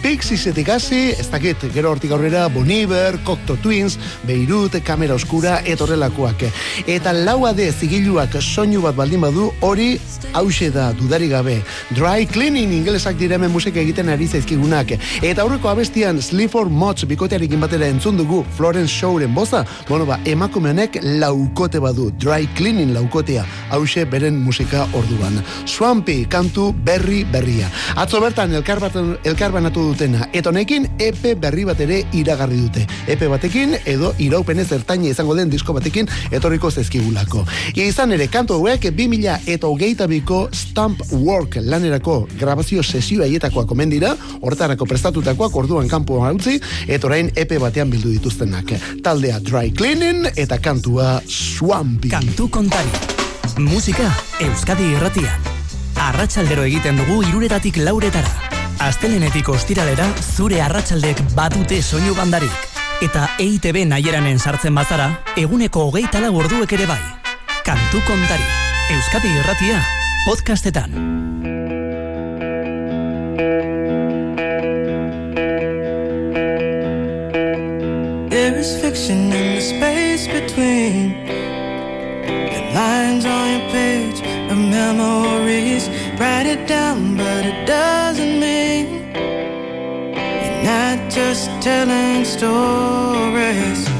Pixisetik 0.03 0.69
hasi, 0.69 0.99
ez 1.17 1.25
dakit 1.33 1.65
gero 1.73 1.89
hortik 1.95 2.13
aurrera 2.13 2.45
Boniver, 2.53 3.17
Cocteau 3.25 3.57
Twins 3.57 3.97
Beirut, 4.29 4.77
Kamera 4.85 5.17
Oskura 5.17 5.63
etorrelakoak. 5.65 6.45
Eta 6.85 7.15
lau 7.17 7.39
AD 7.49 7.63
zigiluak 7.71 8.37
soinu 8.37 8.85
bat 8.85 8.95
baldin 8.95 9.25
badu 9.25 9.49
hori 9.65 9.95
hause 10.33 10.69
da 10.69 10.91
dudari 10.93 11.27
gabe 11.31 11.61
Dry 11.95 12.27
Cleaning 12.29 12.75
ingelesak 12.81 13.17
diremen 13.17 13.51
musika 13.51 13.81
egiten 13.81 14.09
ari 14.09 14.27
zaizkigunak 14.27 14.93
eta 15.23 15.41
aurreko 15.41 15.73
abestian 15.73 16.21
Sleaford 16.21 16.69
Mod 16.69 16.99
Hots 16.99 17.05
bikotearekin 17.05 17.61
batera 17.61 17.87
entzun 17.87 18.17
dugu 18.17 18.41
Florence 18.57 18.91
Showren 18.91 19.31
boza, 19.35 19.61
bueno 19.87 20.07
ba, 20.09 20.17
emakumenek 20.25 20.97
laukote 21.21 21.79
badu, 21.79 22.09
dry 22.19 22.47
cleaning 22.57 22.95
laukotea, 22.95 23.43
hause 23.69 24.03
beren 24.09 24.39
musika 24.43 24.87
orduan. 24.97 25.37
Swampy, 25.69 26.25
kantu 26.25 26.73
berri 26.73 27.21
berria. 27.29 27.69
Atzo 27.95 28.19
bertan 28.19 28.55
elkarbanatu 28.57 29.83
dutena, 29.91 30.25
eta 30.33 30.49
honekin 30.49 30.89
epe 30.97 31.35
berri 31.39 31.63
bat 31.69 31.79
ere 31.85 32.01
iragarri 32.11 32.57
dute. 32.65 32.87
Epe 33.07 33.29
batekin 33.29 33.77
edo 33.85 34.11
iraupenez 34.17 34.67
ertaina 34.75 35.07
izango 35.13 35.37
den 35.37 35.53
disko 35.53 35.77
batekin 35.77 36.09
etorriko 36.31 36.71
zezkigulako. 36.71 37.45
Ia 37.75 37.85
izan 37.85 38.17
ere, 38.17 38.27
kantu 38.27 38.57
hauek 38.57 38.89
2000 38.89 39.53
eta 39.55 39.69
hogeita 39.69 40.09
biko 40.19 40.49
Stamp 40.51 40.99
Work 41.11 41.55
lanerako 41.63 42.27
grabazio 42.39 42.83
sesioa 42.83 43.25
ietakoa 43.25 43.65
komendira, 43.65 44.11
horretarako 44.41 44.85
prestatutakoak 44.89 45.55
orduan 45.55 45.87
kanpo 45.87 46.19
utzi 46.19 46.59
eta 46.87 47.07
orain 47.07 47.31
epe 47.35 47.59
batean 47.59 47.89
bildu 47.89 48.11
dituztenak. 48.11 48.73
Taldea 49.03 49.39
Dry 49.39 49.71
Cleaning 49.71 50.27
eta 50.35 50.57
kantua 50.59 51.21
Swampy. 51.25 52.09
Kantu 52.09 52.49
kontari. 52.49 52.89
Musika 53.57 54.11
Euskadi 54.41 54.91
Irratian. 54.91 55.47
Arratsaldero 55.95 56.63
egiten 56.63 56.97
dugu 56.97 57.21
iruretatik 57.29 57.77
lauretara. 57.77 58.31
Astelenetik 58.79 59.49
ostiralera 59.49 60.07
zure 60.35 60.61
arratsaldek 60.61 61.21
badute 61.35 61.81
soinu 61.81 62.15
bandarik. 62.15 62.67
Eta 63.01 63.29
EITB 63.39 63.85
naieranen 63.87 64.39
sartzen 64.39 64.75
bazara, 64.75 65.13
eguneko 65.37 65.87
hogeita 65.87 66.19
orduek 66.31 66.73
ere 66.73 66.87
bai. 66.87 66.99
Kantu 67.63 68.03
kontari. 68.07 68.43
Euskadi 68.89 69.31
Irratia. 69.39 69.98
Podcastetan. 70.29 70.91
There 78.29 78.53
is 78.53 78.79
fiction 78.79 79.33
in 79.33 79.55
the 79.55 79.61
space 79.61 80.27
between 80.27 81.25
the 82.53 82.61
lines 82.75 83.25
on 83.25 83.45
your 83.53 83.69
page 83.71 84.21
of 84.51 84.57
memories. 84.59 85.89
Write 86.19 86.45
it 86.45 86.67
down, 86.67 87.17
but 87.17 87.43
it 87.51 87.65
doesn't 87.65 88.39
mean 88.39 88.85
you're 90.43 90.63
not 90.63 91.09
just 91.09 91.49
telling 91.59 92.23
stories. 92.23 93.98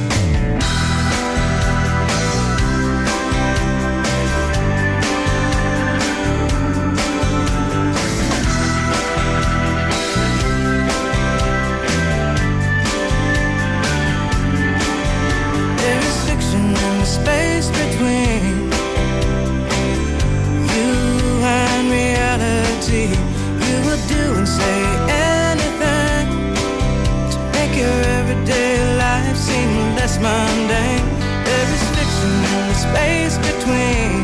Mundane. 30.22 31.08
There 31.46 31.68
is 31.76 31.82
fiction 31.96 32.32
in 32.52 32.62
the 32.68 32.78
space 32.86 33.36
between 33.38 34.19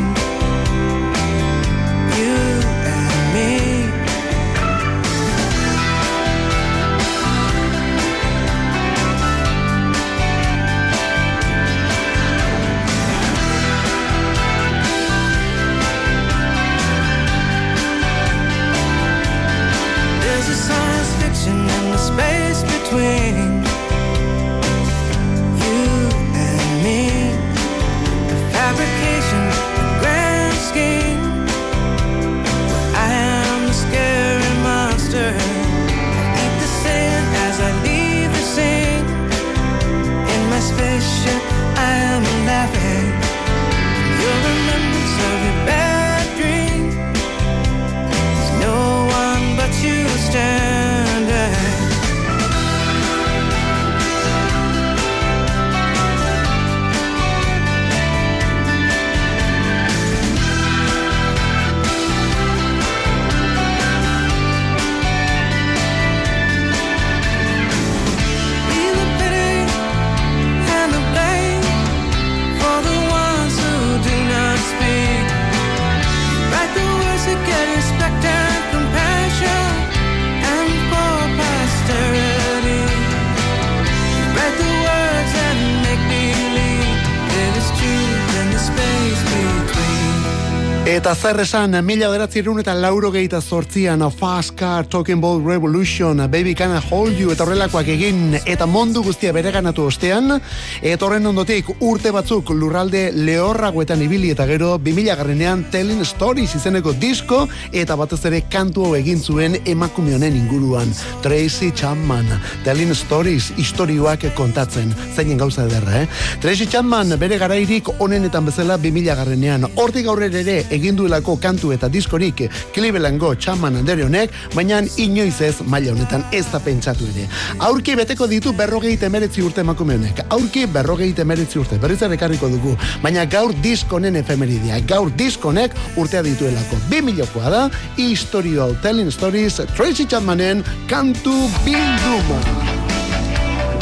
Eta 91.07 91.15
zer 91.15 91.39
esan, 91.39 91.71
mila 91.87 92.09
beratzerun 92.11 92.59
eta 92.59 92.73
lauro 92.75 93.13
gehieta 93.15 93.39
zortzian, 93.39 94.01
Fast 94.11 94.57
Car, 94.59 94.89
Talking 94.91 95.21
About 95.21 95.45
Revolution, 95.47 96.19
Baby 96.29 96.53
Can 96.53 96.73
I 96.75 96.81
Hold 96.91 97.15
You, 97.15 97.31
eta 97.31 97.45
horrelakoak 97.45 97.87
egin, 97.95 98.35
eta 98.43 98.67
mondu 98.67 99.05
guztia 99.07 99.31
bereganatu 99.31 99.85
ostean, 99.87 100.41
eta 100.83 101.07
horren 101.07 101.31
ondotik 101.31 101.69
urte 101.79 102.11
batzuk 102.11 102.51
lurralde 102.51 103.13
lehorragoetan 103.15 104.03
ibili 104.03 104.33
eta 104.35 104.49
gero, 104.51 104.73
2000 104.83 105.15
garrenean 105.21 105.63
Telling 105.71 106.03
Stories 106.03 106.57
izeneko 106.59 106.91
disko, 106.99 107.45
eta 107.71 107.95
batez 107.95 108.25
ere 108.27 108.43
kantu 108.51 108.89
hau 108.89 108.97
egin 108.99 109.23
zuen 109.23 109.61
emakume 109.63 110.17
honen 110.19 110.35
inguruan. 110.35 110.91
Tracy 111.23 111.71
Chapman, 111.71 112.27
Telling 112.67 112.91
Stories, 112.99 113.53
istorioak 113.63 114.27
kontatzen, 114.35 114.91
zeinen 115.15 115.39
gauza 115.39 115.69
ederra, 115.71 116.03
eh? 116.03 116.11
Tracy 116.43 116.67
Chapman 116.67 117.15
bere 117.15 117.39
garairik 117.39 117.95
onenetan 118.01 118.51
bezala 118.51 118.75
2000 118.75 119.19
garrenean, 119.23 119.71
hortik 119.77 120.11
aurrera 120.11 120.43
ere 120.43 120.59
egin 120.75 120.96
duelako 120.97 121.37
kantu 121.41 121.73
eta 121.73 121.89
diskorik 121.93 122.47
Clevelandgo 122.75 123.35
Chapman 123.35 123.77
andere 123.77 124.05
honek, 124.05 124.33
baina 124.55 124.81
inoiz 124.97 125.41
ez 125.41 125.55
maila 125.65 125.93
honetan 125.93 126.25
ez 126.33 126.45
da 126.53 126.61
pentsatu 126.63 127.07
ere. 127.13 127.27
Aurki 127.69 127.97
beteko 127.97 128.29
ditu 128.31 128.53
berrogei 128.57 128.97
temeretzi 129.01 129.45
urte 129.45 129.63
emakume 129.65 129.97
honek. 129.99 130.25
Aurki 130.31 130.67
berrogei 130.67 131.13
temeretzi 131.17 131.61
urte, 131.61 131.79
berriz 131.83 132.01
ekarriko 132.03 132.49
dugu. 132.49 132.77
Baina 133.03 133.25
gaur 133.25 133.55
diskonen 133.63 134.17
efemeridia, 134.17 134.81
gaur 134.87 135.11
diskonek 135.11 135.77
urtea 135.97 136.23
dituelako. 136.23 136.81
Bi 136.91 137.03
milokoa 137.03 137.51
da, 137.51 137.63
historio 137.97 138.73
telling 138.83 139.13
stories, 139.13 139.61
Tracy 139.77 140.07
Chapmanen 140.07 140.65
kantu 140.89 141.37
bilduma. 141.65 142.86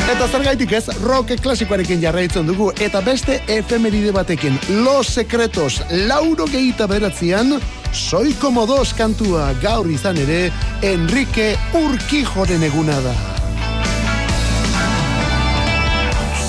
Eta 0.05 0.27
zergaitik 0.29 0.73
ez, 0.77 0.85
rock 1.01 1.31
klasikoarekin 1.41 2.03
jarraitzen 2.03 2.45
dugu, 2.47 2.67
eta 2.85 3.01
beste 3.01 3.39
efemeride 3.49 4.13
batekin, 4.13 4.59
Los 4.85 5.09
Secretos, 5.17 5.81
lauro 5.91 6.45
gehita 6.47 6.87
beratzean, 6.87 7.57
Soy 7.95 8.33
como 8.35 8.67
dos 8.67 8.93
kantua 8.93 9.53
gaur 9.63 9.87
izan 9.91 10.19
ere, 10.19 10.53
Enrique 10.83 11.57
Urkijoren 11.73 12.63
eguna 12.67 12.99
da. 13.01 13.15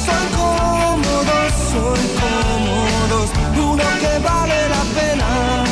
Soy 0.04 0.26
como 0.36 1.14
dos, 1.30 1.54
soy 1.72 2.04
como 2.20 3.08
dos, 3.14 3.30
uno 3.56 3.88
que 4.02 4.20
vale 4.26 4.70
la 4.74 4.84
pena. 4.98 5.64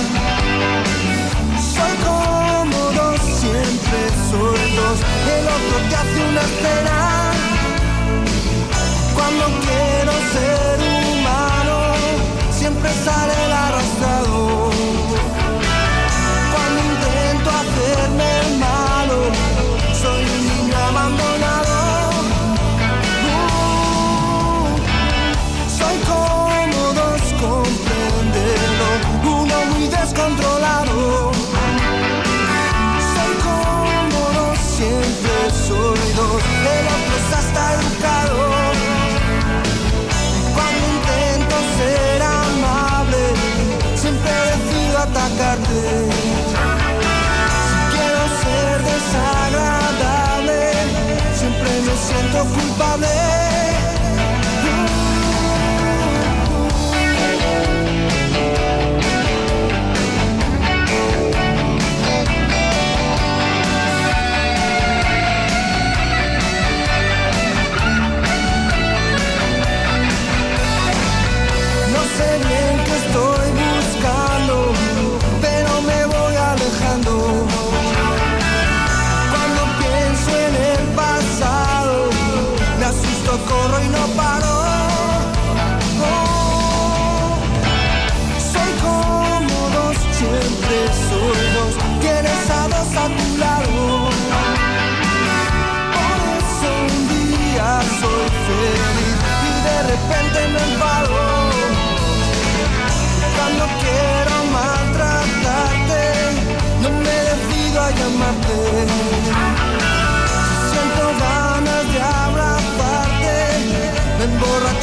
Soy 1.73 1.95
como 2.05 2.79
dos, 3.01 3.19
siempre 3.41 3.99
soy 4.29 4.61
el 5.35 5.47
otro 5.57 5.89
te 5.89 5.95
hace 5.95 6.29
una 6.29 6.41
escena. 6.41 7.22
Ser 10.33 10.79
humano, 11.11 11.93
siempre 12.51 12.89
sale 13.05 13.42
me 52.43 52.82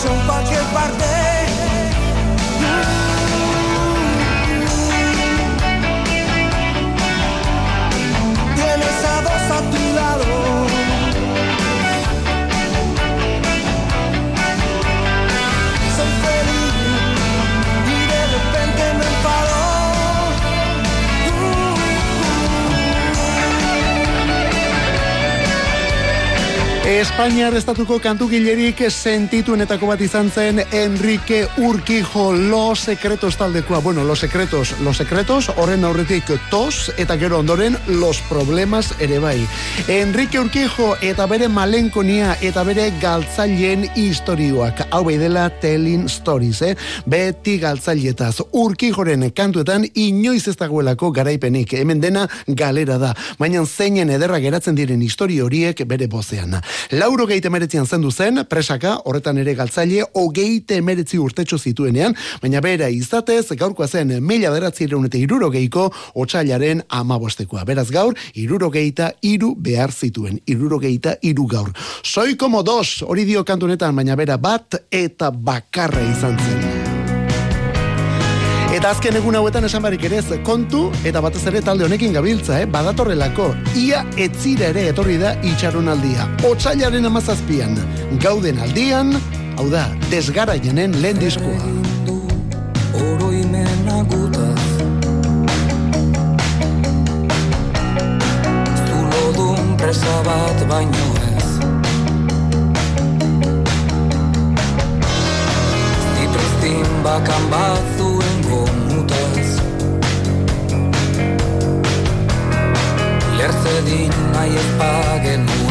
ciąg 0.03 0.27
pakiet 0.27 0.67
bardzo 0.75 1.00
Espainiar 26.91 27.55
estatuko 27.55 28.01
kantugilerik 28.03 28.81
sentituenetako 28.91 29.87
bat 29.93 30.01
izan 30.03 30.27
zen 30.27 30.59
Enrique 30.75 31.45
Urquijo 31.63 32.33
Los 32.35 32.81
Secretos 32.81 33.37
taldekoa. 33.39 33.79
Bueno, 33.79 34.03
Los 34.03 34.19
Secretos, 34.19 34.75
Los 34.81 34.97
Secretos, 34.97 35.53
horren 35.57 35.85
aurretik 35.85 36.33
tos 36.51 36.91
eta 36.99 37.17
gero 37.17 37.39
ondoren 37.39 37.77
Los 37.87 38.19
Problemas 38.27 38.91
ere 38.99 39.21
bai. 39.21 39.47
Enrique 39.87 40.41
Urquijo 40.41 40.97
eta 41.01 41.29
bere 41.31 41.47
malenkonia 41.47 42.37
eta 42.43 42.65
bere 42.67 42.89
galtzaileen 43.01 43.87
historioak. 43.95 44.89
Hau 44.91 45.05
bai 45.07 45.17
dela 45.23 45.47
telling 45.63 46.11
stories, 46.11 46.61
eh? 46.63 46.75
Beti 47.07 47.61
galtzailetaz. 47.63 48.43
Urquijoren 48.51 49.29
kantuetan 49.31 49.87
inoiz 49.95 50.49
ez 50.49 50.57
dagoelako 50.59 51.13
garaipenik. 51.13 51.79
Hemen 51.79 52.03
dena 52.03 52.27
galera 52.49 52.99
da. 52.99 53.15
Baina 53.39 53.63
zeinen 53.65 54.11
ederra 54.11 54.43
geratzen 54.43 54.75
diren 54.75 55.07
historio 55.07 55.47
horiek 55.47 55.87
bere 55.87 56.11
bozean. 56.11 56.59
Lauro 56.91 57.27
geite 57.27 57.49
emeretzian 57.51 57.87
zendu 57.87 58.11
zen, 58.11 58.45
presaka, 58.49 58.97
horretan 59.05 59.39
ere 59.43 59.55
galtzaile, 59.59 60.05
hogeite 60.15 60.79
emeretzi 60.81 61.19
urtetxo 61.21 61.59
zituenean, 61.59 62.17
baina 62.43 62.63
bera 62.65 62.89
izatez, 62.91 63.53
gaurkoa 63.61 63.89
zen 63.89 64.17
mila 64.25 64.51
beratzireun 64.55 65.07
eta 65.11 65.19
iruro 65.21 65.51
geiko, 65.51 65.89
otxailaren 66.15 66.85
amabostekoa. 66.89 67.65
Beraz 67.69 67.89
gaur, 67.91 68.17
iruro 68.35 68.71
geita 68.75 69.13
iru 69.23 69.55
behar 69.57 69.93
zituen, 69.93 70.41
iruro 70.47 70.81
geita 70.83 71.17
iru 71.23 71.47
gaur. 71.47 71.73
Soy 72.03 72.37
como 72.37 72.63
dos, 72.63 73.03
hori 73.07 73.25
dio 73.29 73.45
kantunetan, 73.45 73.97
baina 73.97 74.17
bera 74.17 74.39
bat 74.41 74.83
eta 74.91 75.31
bakarra 75.31 76.05
izan 76.11 76.39
zen. 76.39 76.80
Eta 78.81 78.95
azken 78.95 79.13
egun 79.19 79.37
hauetan 79.37 79.67
esan 79.69 79.83
barik 79.85 80.07
ere 80.09 80.23
ez, 80.23 80.37
kontu 80.41 80.87
eta 81.05 81.21
batez 81.21 81.43
ere 81.51 81.61
talde 81.61 81.85
honekin 81.85 82.15
gabiltza, 82.17 82.63
eh? 82.63 82.69
badatorrelako, 82.77 83.51
ia 83.77 83.99
etzira 84.17 84.71
ere 84.73 84.87
etorri 84.89 85.19
da 85.21 85.35
itxaronaldia. 85.45 86.25
Otsailaren 86.49 87.05
amazazpian, 87.05 87.77
gauden 88.25 88.57
aldian, 88.65 89.13
hau 89.61 89.67
da, 89.69 89.85
desgaraienen 90.09 90.97
lehen 91.03 91.21
diskoa. 91.21 91.61
oroimena 93.05 94.01
gutaz 94.09 94.65
Zulodun 98.87 99.77
presa 99.77 100.17
bat 100.25 100.65
baino 100.73 101.09
ez 101.29 101.51
Zitruztin 106.17 107.03
bakan 107.05 107.51
bat 107.53 108.10
Lertzedin 113.41 114.13
nahi 114.35 114.57
ez 114.61 115.70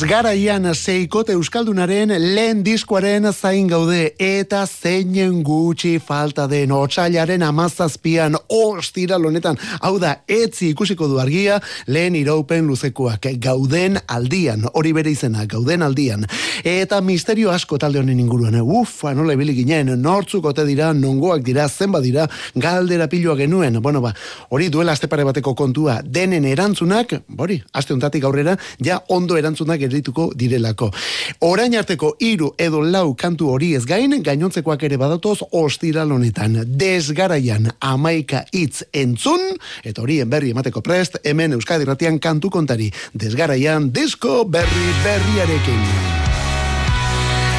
Desgaraian 0.00 0.64
seikote 0.72 1.34
euskaldunaren 1.36 2.14
lehen 2.34 2.62
diskoaren 2.64 3.26
zain 3.34 3.66
gaude 3.68 4.14
eta 4.16 4.62
zeinen 4.64 5.42
gutxi 5.44 5.98
falta 6.00 6.46
den 6.48 6.70
otxailaren 6.72 7.42
amazazpian 7.44 8.38
ostira 8.48 9.18
lonetan. 9.20 9.58
Hau 9.84 9.98
da, 10.00 10.14
etzi 10.24 10.70
ikusiko 10.70 11.04
du 11.10 11.18
argia 11.20 11.58
lehen 11.86 12.16
iraupen 12.16 12.64
luzekoak 12.64 13.28
gauden 13.44 13.98
aldian, 14.08 14.64
hori 14.72 14.94
bere 14.96 15.12
izena, 15.12 15.44
gauden 15.44 15.84
aldian. 15.84 16.24
Eta 16.64 17.02
misterio 17.04 17.52
asko 17.52 17.76
talde 17.76 18.00
honen 18.00 18.24
inguruan, 18.24 18.56
ufa, 18.62 19.12
nola 19.12 19.36
ibili 19.36 19.58
ginen, 19.58 19.92
nortzuk 20.00 20.48
ote 20.48 20.64
dira, 20.64 20.94
nongoak 20.96 21.44
dira, 21.44 21.68
zenba 21.68 22.00
dira, 22.00 22.24
galdera 22.56 23.10
pilua 23.12 23.36
genuen. 23.36 23.76
Bueno, 23.82 24.00
ba, 24.00 24.14
hori 24.48 24.72
duela 24.72 24.96
aste 24.96 25.12
pare 25.12 25.28
bateko 25.28 25.52
kontua, 25.60 26.00
denen 26.00 26.48
erantzunak, 26.48 27.18
hori, 27.36 27.60
aste 27.76 27.92
untatik 27.92 28.24
aurrera, 28.24 28.56
ja 28.80 29.02
ondo 29.12 29.36
erantzunak 29.36 29.89
gerituko 29.90 30.30
direlako. 30.36 30.90
Orain 31.46 31.74
arteko 31.76 32.14
hiru 32.20 32.52
edo 32.58 32.80
lau 32.80 33.14
kantu 33.18 33.50
hori 33.54 33.74
ez 33.76 33.84
gain, 33.88 34.16
gainontzekoak 34.22 34.86
ere 34.88 34.98
badatoz 35.00 35.40
ostiral 35.50 36.12
honetan. 36.12 36.62
Desgaraian 36.66 37.70
amaika 37.80 38.44
hitz 38.52 38.84
entzun, 38.92 39.40
eta 39.84 40.02
horien 40.02 40.30
berri 40.30 40.54
emateko 40.54 40.82
prest, 40.86 41.20
hemen 41.24 41.58
Euskadi 41.58 41.88
Ratian 41.88 42.18
kantu 42.18 42.50
kontari. 42.50 42.90
Desgaraian 43.14 43.90
disko 43.92 44.44
berri 44.48 44.90
berriarekin. 45.04 46.29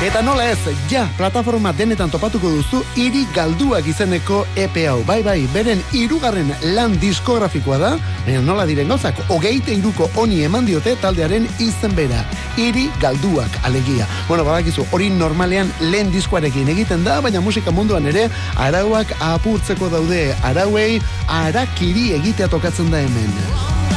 Eta 0.02 0.24
nola 0.26 0.47
ez, 0.49 0.58
ja, 0.89 1.04
plataforma 1.14 1.70
denetan 1.78 2.10
topatuko 2.10 2.49
duzu 2.49 2.80
hiri 2.97 3.20
galduak 3.36 3.86
izeneko 3.86 4.39
EP 4.58 4.80
hau. 4.89 5.04
Bai, 5.06 5.20
bai, 5.22 5.43
beren 5.54 5.84
hirugarren 5.93 6.49
lan 6.74 6.95
diskografikoa 6.97 7.78
da, 7.78 7.91
baina 8.26 8.41
nola 8.41 8.66
diren 8.66 8.89
gauzak, 8.89 9.22
hogeite 9.30 9.76
iruko 9.78 10.08
honi 10.18 10.39
eman 10.47 10.66
diote 10.66 10.95
taldearen 11.04 11.45
izen 11.62 11.93
bera. 11.93 12.24
Hiri 12.58 12.88
galduak 13.04 13.62
alegia. 13.70 14.10
Bueno, 14.26 14.47
badakizu, 14.49 14.88
hori 14.89 15.12
normalean 15.14 15.70
lehen 15.93 16.10
diskoarekin 16.10 16.74
egiten 16.74 17.06
da, 17.06 17.20
baina 17.22 17.45
musika 17.45 17.70
munduan 17.70 18.10
ere, 18.10 18.26
arauak 18.58 19.14
apurtzeko 19.22 19.93
daude, 19.93 20.32
arauei 20.49 20.97
arakiri 21.30 22.10
egitea 22.18 22.49
tokatzen 22.49 22.89
da 22.89 23.06
hemen. 23.06 23.91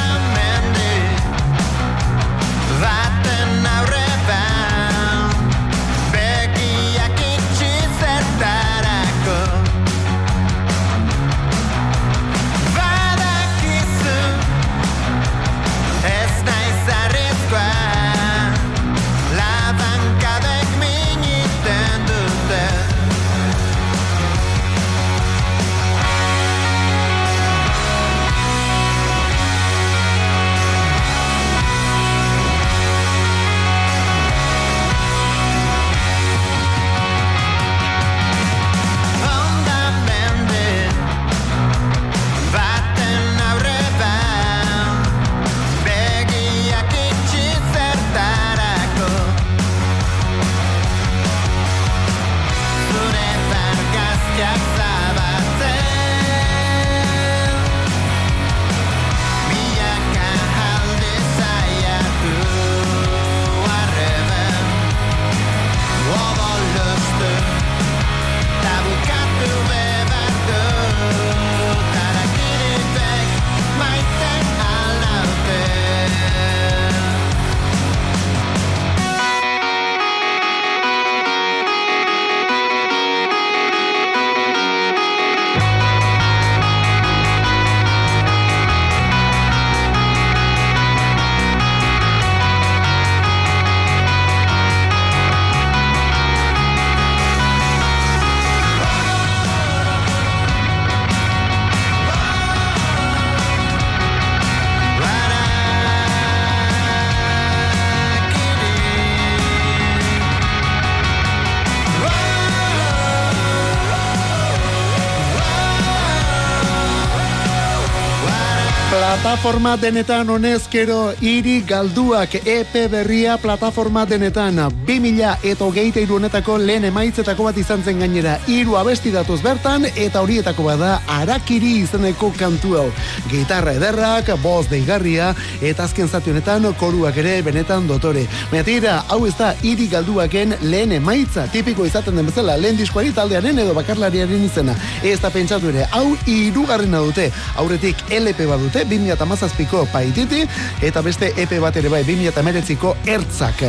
Plataforma 119.14 119.76
denetan 119.78 120.26
honezkero 120.28 121.12
hiri 121.22 121.60
galduak 121.62 122.32
EP 122.34 122.72
berria 122.90 123.36
plataforma 123.38 124.02
denetan 124.10 124.56
2000 124.88 125.36
eta 125.50 125.64
hogeita 125.64 126.02
honetako 126.16 126.56
lehen 126.58 126.84
emaitzetako 126.88 127.44
bat 127.46 127.60
izan 127.62 127.84
zen 127.84 128.00
gainera 128.02 128.32
hiru 128.48 128.74
abesti 128.76 129.12
datuz 129.14 129.38
bertan 129.40 129.86
eta 129.86 130.20
horietako 130.20 130.64
bada 130.66 130.96
arakiri 131.06 131.76
izeneko 131.84 132.32
kantu 132.36 132.74
hau. 132.80 132.88
Gitarra 133.30 133.76
ederrak, 133.78 134.32
boz 134.42 134.66
deigarria 134.68 135.30
eta 135.62 135.84
azken 135.84 136.08
zati 136.08 136.34
honetan 136.34 136.66
koruak 136.74 137.16
ere 137.16 137.36
benetan 137.42 137.86
dotore. 137.86 138.26
Metira, 138.50 139.04
hau 139.08 139.20
ez 139.28 139.36
da 139.38 139.54
hiri 139.62 139.86
galduaken 139.94 140.56
lehen 140.62 140.96
emaitza 140.98 141.46
tipiko 141.52 141.86
izaten 141.86 142.16
den 142.16 142.26
bezala 142.26 142.58
lehen 142.58 142.76
diskoari 142.76 143.14
taldearen 143.14 143.62
edo 143.62 143.78
bakarlariaren 143.78 144.44
izena. 144.50 144.74
Ez 145.04 145.20
da 145.22 145.30
pentsatu 145.30 145.70
ere, 145.70 145.86
hau 145.92 146.16
hirugarrena 146.26 147.06
dute, 147.06 147.30
aurretik 147.54 148.02
LP 148.10 148.50
badute, 148.50 148.82
2000 148.84 149.03
2008ko 149.04 149.84
paititi, 149.92 150.44
eta 150.82 151.02
beste 151.04 151.32
epe 151.40 151.60
bat 151.62 151.76
ere 151.76 151.92
bai 151.92 152.02
2008ko 152.06 152.94
ertzak. 153.06 153.64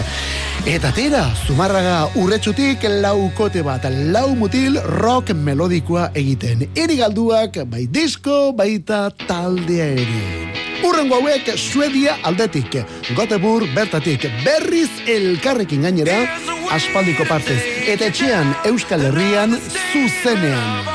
Eta 0.65 0.91
tira, 0.95 1.25
zumarraga 1.45 2.09
urretxutik 2.21 2.87
laukote 3.01 3.63
bat, 3.65 3.85
lau 4.15 4.31
mutil 4.35 4.79
rock 4.99 5.33
melodikoa 5.35 6.09
egiten. 6.15 6.65
Eri 6.75 6.97
galduak, 7.03 7.61
bai 7.69 7.85
disko, 7.91 8.51
baita 8.55 9.09
taldea 9.27 9.91
ere. 9.99 10.23
Urrengo 10.85 11.17
hauek 11.21 11.53
Suedia 11.57 12.17
aldetik, 12.27 12.75
Göteborg 13.15 13.71
bertatik, 13.75 14.27
berriz 14.43 14.89
elkarrekin 15.09 15.87
gainera, 15.87 16.19
aspaldiko 16.75 17.25
partez, 17.29 17.61
eta 17.87 18.11
etxean 18.11 18.53
Euskal 18.69 19.07
Herrian 19.09 19.57
zuzenean. 19.63 20.94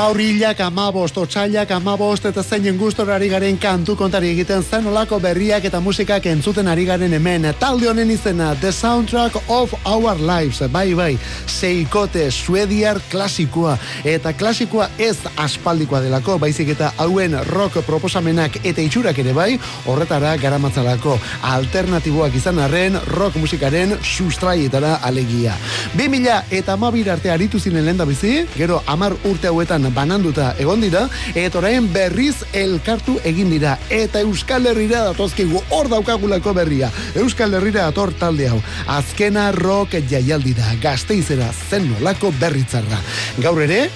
Gaur 0.00 0.16
hilak 0.16 0.60
amabost, 0.64 1.18
otxailak 1.20 1.74
amabost, 1.76 2.24
eta 2.24 2.40
zeinen 2.40 2.78
gustora 2.80 3.18
ari 3.18 3.26
garen 3.28 3.58
kantu 3.60 3.92
kontari 4.00 4.30
egiten 4.32 4.62
zen 4.64 4.86
olako 4.88 5.18
berriak 5.20 5.66
eta 5.68 5.76
musikak 5.84 6.24
entzuten 6.30 6.70
ari 6.72 6.86
garen 6.88 7.12
hemen. 7.12 7.44
Talde 7.60 7.90
honen 7.90 8.08
izena, 8.10 8.54
The 8.62 8.70
Soundtrack 8.72 9.36
of 9.52 9.74
Our 9.84 10.22
Lives, 10.24 10.62
bai 10.72 10.94
bai, 10.96 11.10
seikote, 11.44 12.30
suediar 12.32 12.96
klasikoa, 13.10 13.74
eta 14.08 14.32
klasikoa 14.32 14.86
ez 14.96 15.18
aspaldikoa 15.36 16.00
delako, 16.06 16.38
baizik 16.40 16.72
eta 16.78 16.94
hauen 16.96 17.36
rock 17.50 17.82
proposamenak 17.84 18.56
eta 18.64 18.80
itxurak 18.80 19.20
ere 19.20 19.36
bai, 19.36 19.50
horretara 19.84 20.32
garamatzalako 20.40 21.18
alternatiboak 21.50 22.40
izan 22.40 22.62
arren 22.64 22.96
rock 23.18 23.36
musikaren 23.36 23.98
sustraietara 24.00 24.96
alegia. 25.04 25.60
2000 26.00 26.40
eta 26.62 26.78
amabir 26.80 27.12
arte 27.12 27.36
aritu 27.36 27.60
zinen 27.60 27.84
lehen 27.84 28.00
bizi, 28.08 28.34
gero 28.56 28.80
amar 28.86 29.18
urte 29.28 29.52
hauetan 29.52 29.89
bananduta 29.94 30.54
egon 30.58 30.80
dira, 30.84 31.06
eta 31.34 31.60
orain 31.60 31.86
berriz 31.92 32.44
elkartu 32.56 33.18
egin 33.24 33.50
dira, 33.52 33.76
eta 33.90 34.22
Euskal 34.24 34.66
Herrira 34.70 35.04
datozkigu 35.10 35.62
hor 35.70 35.90
daukagulako 35.92 36.54
berria. 36.56 36.90
Euskal 37.14 37.54
Herrira 37.54 37.88
dator 37.88 38.12
talde 38.18 38.48
hau. 38.50 38.60
Azkena 38.90 39.50
rock 39.56 39.98
jaialdi 40.10 40.54
da, 40.58 40.74
gazteizera 40.82 41.50
zen 41.70 41.90
nolako 41.92 42.32
berritzarra. 42.40 43.00
Gaur 43.40 43.62
ere, 43.66 43.88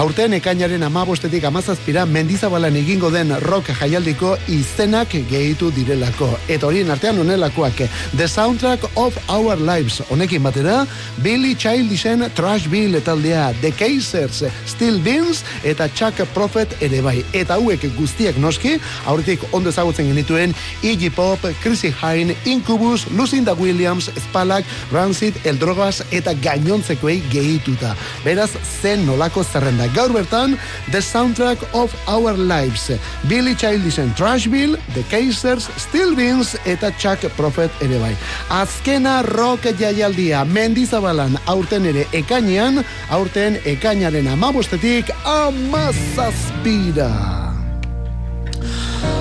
aurten 0.00 0.32
ekainaren 0.32 0.82
amabostetik 0.86 1.44
amazazpira 1.44 2.04
mendizabalan 2.08 2.76
egingo 2.80 3.10
den 3.12 3.34
rock 3.44 3.68
jaialdiko 3.76 4.36
izenak 4.48 5.12
gehitu 5.28 5.70
direlako. 5.76 6.30
Eta 6.48 6.66
horien 6.66 6.90
artean 6.90 7.18
honelakoak, 7.20 7.82
The 8.16 8.28
Soundtrack 8.28 8.86
of 8.96 9.18
Our 9.28 9.60
Lives, 9.60 10.00
honekin 10.08 10.42
batera, 10.42 10.86
Billy 11.22 11.54
Childishen 11.54 12.24
Trash 12.34 12.68
Bill 12.72 12.96
taldea, 13.04 13.52
The 13.60 13.72
Kaisers, 13.72 14.44
Steel 14.66 14.98
Beans 15.04 15.44
eta 15.64 15.88
Chuck 15.92 16.24
Prophet 16.32 16.72
ere 16.80 17.02
bai. 17.04 17.18
Eta 17.36 17.58
hauek 17.60 17.84
guztiak 17.98 18.40
noski, 18.40 18.78
aurretik 19.06 19.44
ondo 19.52 19.70
ezagutzen 19.70 20.08
genituen 20.08 20.56
Iggy 20.82 21.12
Pop, 21.12 21.44
Chrissy 21.60 21.92
Hine, 21.92 22.36
Incubus, 22.44 23.06
Lucinda 23.12 23.54
Williams, 23.54 24.10
Spalak, 24.16 24.64
Rancid, 24.92 25.36
El 25.44 25.60
Drogas 25.60 26.02
eta 26.10 26.32
gainontzekoei 26.32 27.20
gehituta. 27.32 27.94
Beraz, 28.24 28.50
zen 28.80 29.04
nolako 29.06 29.44
zerrenda. 29.44 29.81
Gaur 29.94 30.12
bertan, 30.12 30.58
The 30.90 30.98
Soundtrack 30.98 31.58
of 31.72 31.94
Our 32.08 32.36
Lives. 32.36 32.90
Billy 33.28 33.54
Childishen 33.54 34.14
Trash 34.16 34.48
Bill, 34.48 34.76
The 34.94 35.02
Kaisers, 35.10 35.68
Steel 35.76 36.14
Beans 36.14 36.56
eta 36.64 36.92
Chuck 36.98 37.20
Prophet 37.36 37.70
ere 37.80 37.98
bai. 37.98 38.16
Azkena 38.50 39.22
rock 39.22 39.66
jaialdia 39.78 40.44
mendizabalan 40.44 41.38
aurten 41.46 41.86
ere 41.86 42.06
ekainean, 42.12 42.84
aurten 43.10 43.58
ekainaren 43.64 44.28
amabostetik 44.28 45.10
amazazpira. 45.24 47.10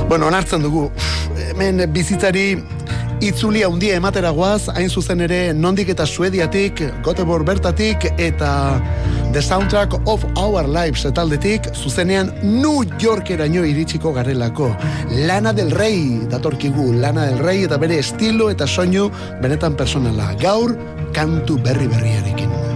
Bueno, 0.08 0.28
onartzen 0.28 0.62
dugu, 0.62 0.90
hemen 1.48 1.86
bizitzari 1.94 2.58
itzuli 3.22 3.62
handia 3.64 3.96
ematera 4.00 4.32
guaz, 4.34 4.68
hain 4.74 4.90
zuzen 4.90 5.22
ere 5.22 5.54
nondik 5.54 5.92
eta 5.94 6.06
suediatik, 6.10 6.82
Göteborg 7.06 7.46
bertatik 7.46 8.08
eta 8.18 8.52
The 9.34 9.42
Soundtrack 9.46 9.94
of 10.10 10.26
Our 10.36 10.68
Lives 10.68 11.06
taldetik 11.14 11.70
zuzenean 11.76 12.34
New 12.42 12.82
Yorkeraino 13.00 13.64
iritsiko 13.68 14.14
garelako. 14.18 14.72
Lana 15.28 15.54
del 15.54 15.72
Rey 15.72 16.28
datorkigu, 16.32 16.92
Lana 17.00 17.30
del 17.30 17.40
Rey 17.46 17.64
eta 17.70 17.78
bere 17.78 18.02
estilo 18.02 18.50
eta 18.50 18.68
soinu 18.68 19.10
benetan 19.42 19.78
personala. 19.78 20.34
Gaur 20.42 20.76
kantu 21.14 21.62
berri 21.62 21.88
berriarekin. 21.88 22.71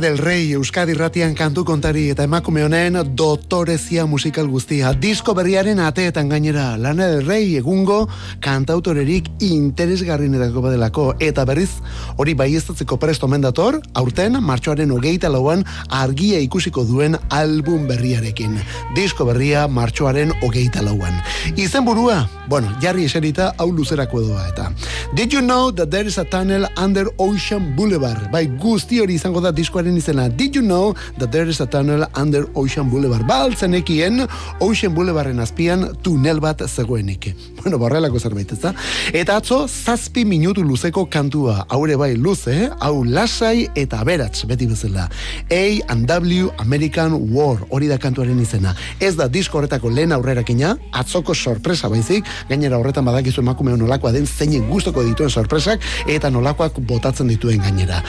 Del 0.00 0.18
Rey 0.18 0.43
Euskadi 0.64 0.94
Ratian 0.96 1.34
kantu 1.36 1.60
kontari 1.68 2.06
eta 2.08 2.24
emakume 2.24 2.62
honen 2.64 2.96
dotorezia 3.12 4.06
musikal 4.08 4.46
guztia. 4.48 4.94
Disko 4.96 5.34
berriaren 5.36 5.76
ateetan 5.84 6.30
gainera 6.32 6.78
Lana 6.80 7.04
del 7.10 7.26
Rey 7.26 7.58
egungo 7.58 7.98
kantautorerik 8.40 9.28
interesgarrinetako 9.44 10.62
badelako. 10.64 11.04
Eta 11.20 11.44
berriz 11.44 11.68
hori 12.16 12.32
baiestatzeko 12.32 12.96
presto 12.96 13.28
mendator, 13.28 13.76
aurten 13.92 14.40
martxoaren 14.40 14.94
hogeita 14.94 15.28
lauan 15.28 15.66
argia 15.90 16.40
ikusiko 16.40 16.86
duen 16.88 17.18
album 17.28 17.84
berriarekin. 17.90 18.56
Disko 18.96 19.28
berria 19.28 19.66
martxoaren 19.68 20.32
hogeita 20.40 20.80
lauan. 20.80 21.20
Izen 21.60 21.84
burua, 21.84 22.22
bueno, 22.48 22.72
jarri 22.80 23.04
eserita 23.04 23.52
hau 23.58 23.68
luzerako 23.68 24.24
edoa 24.24 24.48
eta. 24.48 24.70
Did 25.12 25.36
you 25.36 25.44
know 25.44 25.70
that 25.72 25.90
there 25.90 26.08
is 26.08 26.16
a 26.16 26.24
tunnel 26.24 26.64
under 26.78 27.04
Ocean 27.18 27.76
Boulevard? 27.76 28.32
Bai, 28.32 28.46
guzti 28.48 29.04
hori 29.04 29.20
izango 29.20 29.44
da 29.44 29.52
diskoaren 29.52 30.00
izena. 30.00 30.30
Did 30.32 30.53
you 30.54 30.62
know 30.62 30.94
that 31.18 31.30
there 31.32 31.48
is 31.48 31.60
a 31.60 31.66
tunnel 31.66 32.06
under 32.14 32.46
Ocean 32.54 32.90
Boulevard? 32.90 33.26
Baltzen 33.26 33.74
ekien 33.74 34.26
Ocean 34.60 34.94
Boulevardren 34.94 35.40
azpian 35.40 35.90
tunel 36.02 36.40
bat 36.40 36.62
zegoenik. 36.68 37.34
Bueno, 37.64 37.78
borrelako 37.80 38.18
zerbait, 38.20 38.50
ez 38.52 38.58
da? 38.60 38.74
Eta 39.16 39.38
atzo, 39.40 39.62
zazpi 39.64 40.26
minutu 40.28 40.60
luzeko 40.60 41.06
kantua. 41.08 41.62
Haure 41.72 41.94
bai 41.96 42.10
luze, 42.12 42.68
hau 42.76 43.06
lasai 43.08 43.70
eta 43.74 44.02
aberats 44.04 44.44
beti 44.44 44.66
bezala. 44.68 45.06
A 45.48 45.62
and 45.88 46.04
W 46.10 46.50
American 46.60 47.16
War, 47.32 47.62
hori 47.70 47.88
da 47.88 47.96
kantuaren 47.96 48.42
izena. 48.42 48.74
Ez 49.00 49.14
da 49.16 49.30
disko 49.32 49.62
horretako 49.62 49.88
lehen 49.88 50.12
aurrerakina, 50.12 50.74
atzoko 50.92 51.32
sorpresa 51.32 51.88
baizik, 51.88 52.28
gainera 52.50 52.76
horretan 52.76 53.08
badakizu 53.08 53.40
emakume 53.40 53.78
nolakoa 53.80 54.12
den 54.12 54.28
zeinen 54.28 54.68
gustoko 54.68 55.00
dituen 55.06 55.32
sorpresak 55.32 55.80
eta 56.06 56.28
nolakoak 56.28 56.82
botatzen 56.84 57.32
dituen 57.32 57.64
gainera. 57.64 58.02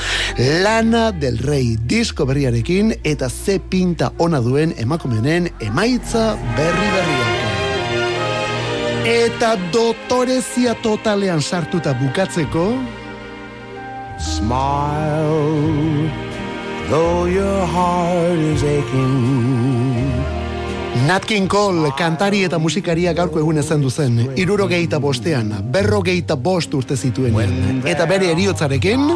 Lana 0.66 1.14
del 1.16 1.40
Rey 1.40 1.78
disko 1.80 2.28
berriarekin 2.36 2.92
eta 3.04 3.30
ze 3.30 3.60
pinta 3.60 4.12
ona 4.20 4.42
duen 4.44 4.74
emakumenen 4.78 5.48
emaitza 5.64 6.36
berri 6.58 6.88
berriak. 6.92 7.36
Eta 9.06 9.56
dotorezia 9.72 10.76
totalean 10.84 11.42
sartuta 11.42 11.94
bukatzeko, 11.94 12.74
Smile, 14.20 16.10
though 16.90 17.26
your 17.26 17.68
heart 17.68 18.40
is 18.40 18.64
aching. 18.64 20.26
Nat 21.08 21.26
King 21.26 21.48
Cole, 21.48 21.92
kantari 21.98 22.44
eta 22.44 22.58
musikaria 22.60 23.14
gaurko 23.14 23.40
egun 23.40 23.58
ezen 23.60 23.82
duzen, 23.82 24.20
irurogeita 24.36 25.00
bostean, 25.00 25.54
berrogeita 25.72 26.36
bost 26.36 26.74
urte 26.74 26.98
zituen. 26.98 27.84
Eta 27.86 28.06
bere 28.06 28.32
eriotzarekin, 28.32 29.12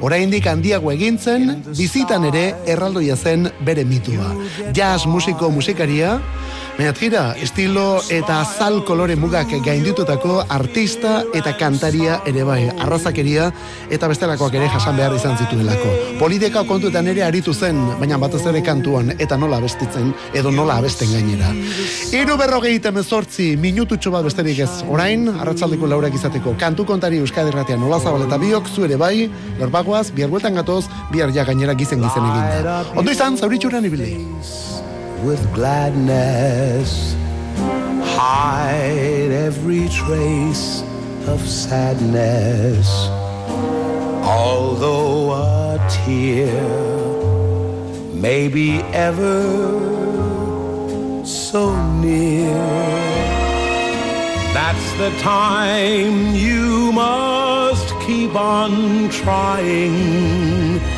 oraindik 0.00 0.46
handiago 0.46 0.92
egintzen, 0.92 1.62
bizitan 1.76 2.24
ere 2.28 2.44
erraldoia 2.66 3.16
zen 3.16 3.48
bere 3.66 3.84
mitua. 3.84 4.30
Jazz 4.76 5.06
musiko 5.06 5.50
musikaria, 5.50 6.18
Baina 6.78 6.92
tira, 6.94 7.22
estilo 7.42 7.98
eta 8.06 8.36
azal 8.38 8.84
kolore 8.86 9.16
mugak 9.18 9.50
gainditutako 9.66 10.36
artista 10.46 11.24
eta 11.34 11.56
kantaria 11.58 12.20
ere 12.30 12.44
bai, 12.46 12.68
arrazakeria 12.70 13.48
eta 13.90 14.06
bestelakoak 14.06 14.54
ere 14.54 14.68
jasan 14.70 14.94
behar 14.94 15.16
izan 15.16 15.34
zituelako. 15.42 15.96
Polideka 16.20 16.62
kontuetan 16.68 17.10
ere 17.10 17.24
aritu 17.26 17.50
zen, 17.50 17.80
baina 17.98 18.20
batez 18.22 18.44
ere 18.46 18.62
kantuan 18.62 19.10
eta 19.16 19.34
nola 19.34 19.58
abestitzen 19.58 20.14
edo 20.38 20.54
nola 20.54 20.78
abesten 20.78 21.10
gainera. 21.16 21.50
Iru 22.14 22.38
berrogeita 22.38 22.94
mezortzi 22.94 23.48
minututxo 23.58 24.14
bat 24.14 24.30
besterik 24.30 24.62
ez, 24.62 24.70
orain, 24.86 25.26
arratzaldeko 25.34 25.90
laurak 25.90 26.14
izateko, 26.14 26.54
kantu 26.62 26.86
kontari 26.86 27.18
Euskadi 27.18 27.58
Ratean 27.58 27.82
nola 27.82 27.98
zabal 27.98 28.28
eta 28.28 28.38
biok 28.38 28.70
zu 28.70 28.86
ere 28.86 29.02
bai, 29.02 29.26
lorbagoaz, 29.58 30.12
bihar 30.14 30.30
gatoz, 30.62 30.84
bihar 31.10 31.34
ja 31.34 31.42
gainera 31.42 31.74
gizen 31.74 31.98
gizen 31.98 32.22
eginda. 32.22 32.84
Ondo 32.94 33.10
izan, 33.10 33.36
zauritxuran 33.36 33.84
ibili. 33.90 34.14
With 35.22 35.42
gladness. 35.54 37.14
Hide 38.16 39.30
every 39.30 39.88
trace 39.88 40.82
of 41.26 41.40
sadness. 41.40 42.88
Although 44.24 45.32
a 45.32 45.88
tear 45.90 46.52
may 48.14 48.48
be 48.48 48.80
ever 48.92 49.42
so 51.24 51.74
near, 52.00 52.54
that's 54.52 54.92
the 54.98 55.10
time 55.20 56.34
you 56.34 56.92
must 56.92 57.88
keep 58.00 58.34
on 58.34 59.08
trying. 59.10 60.97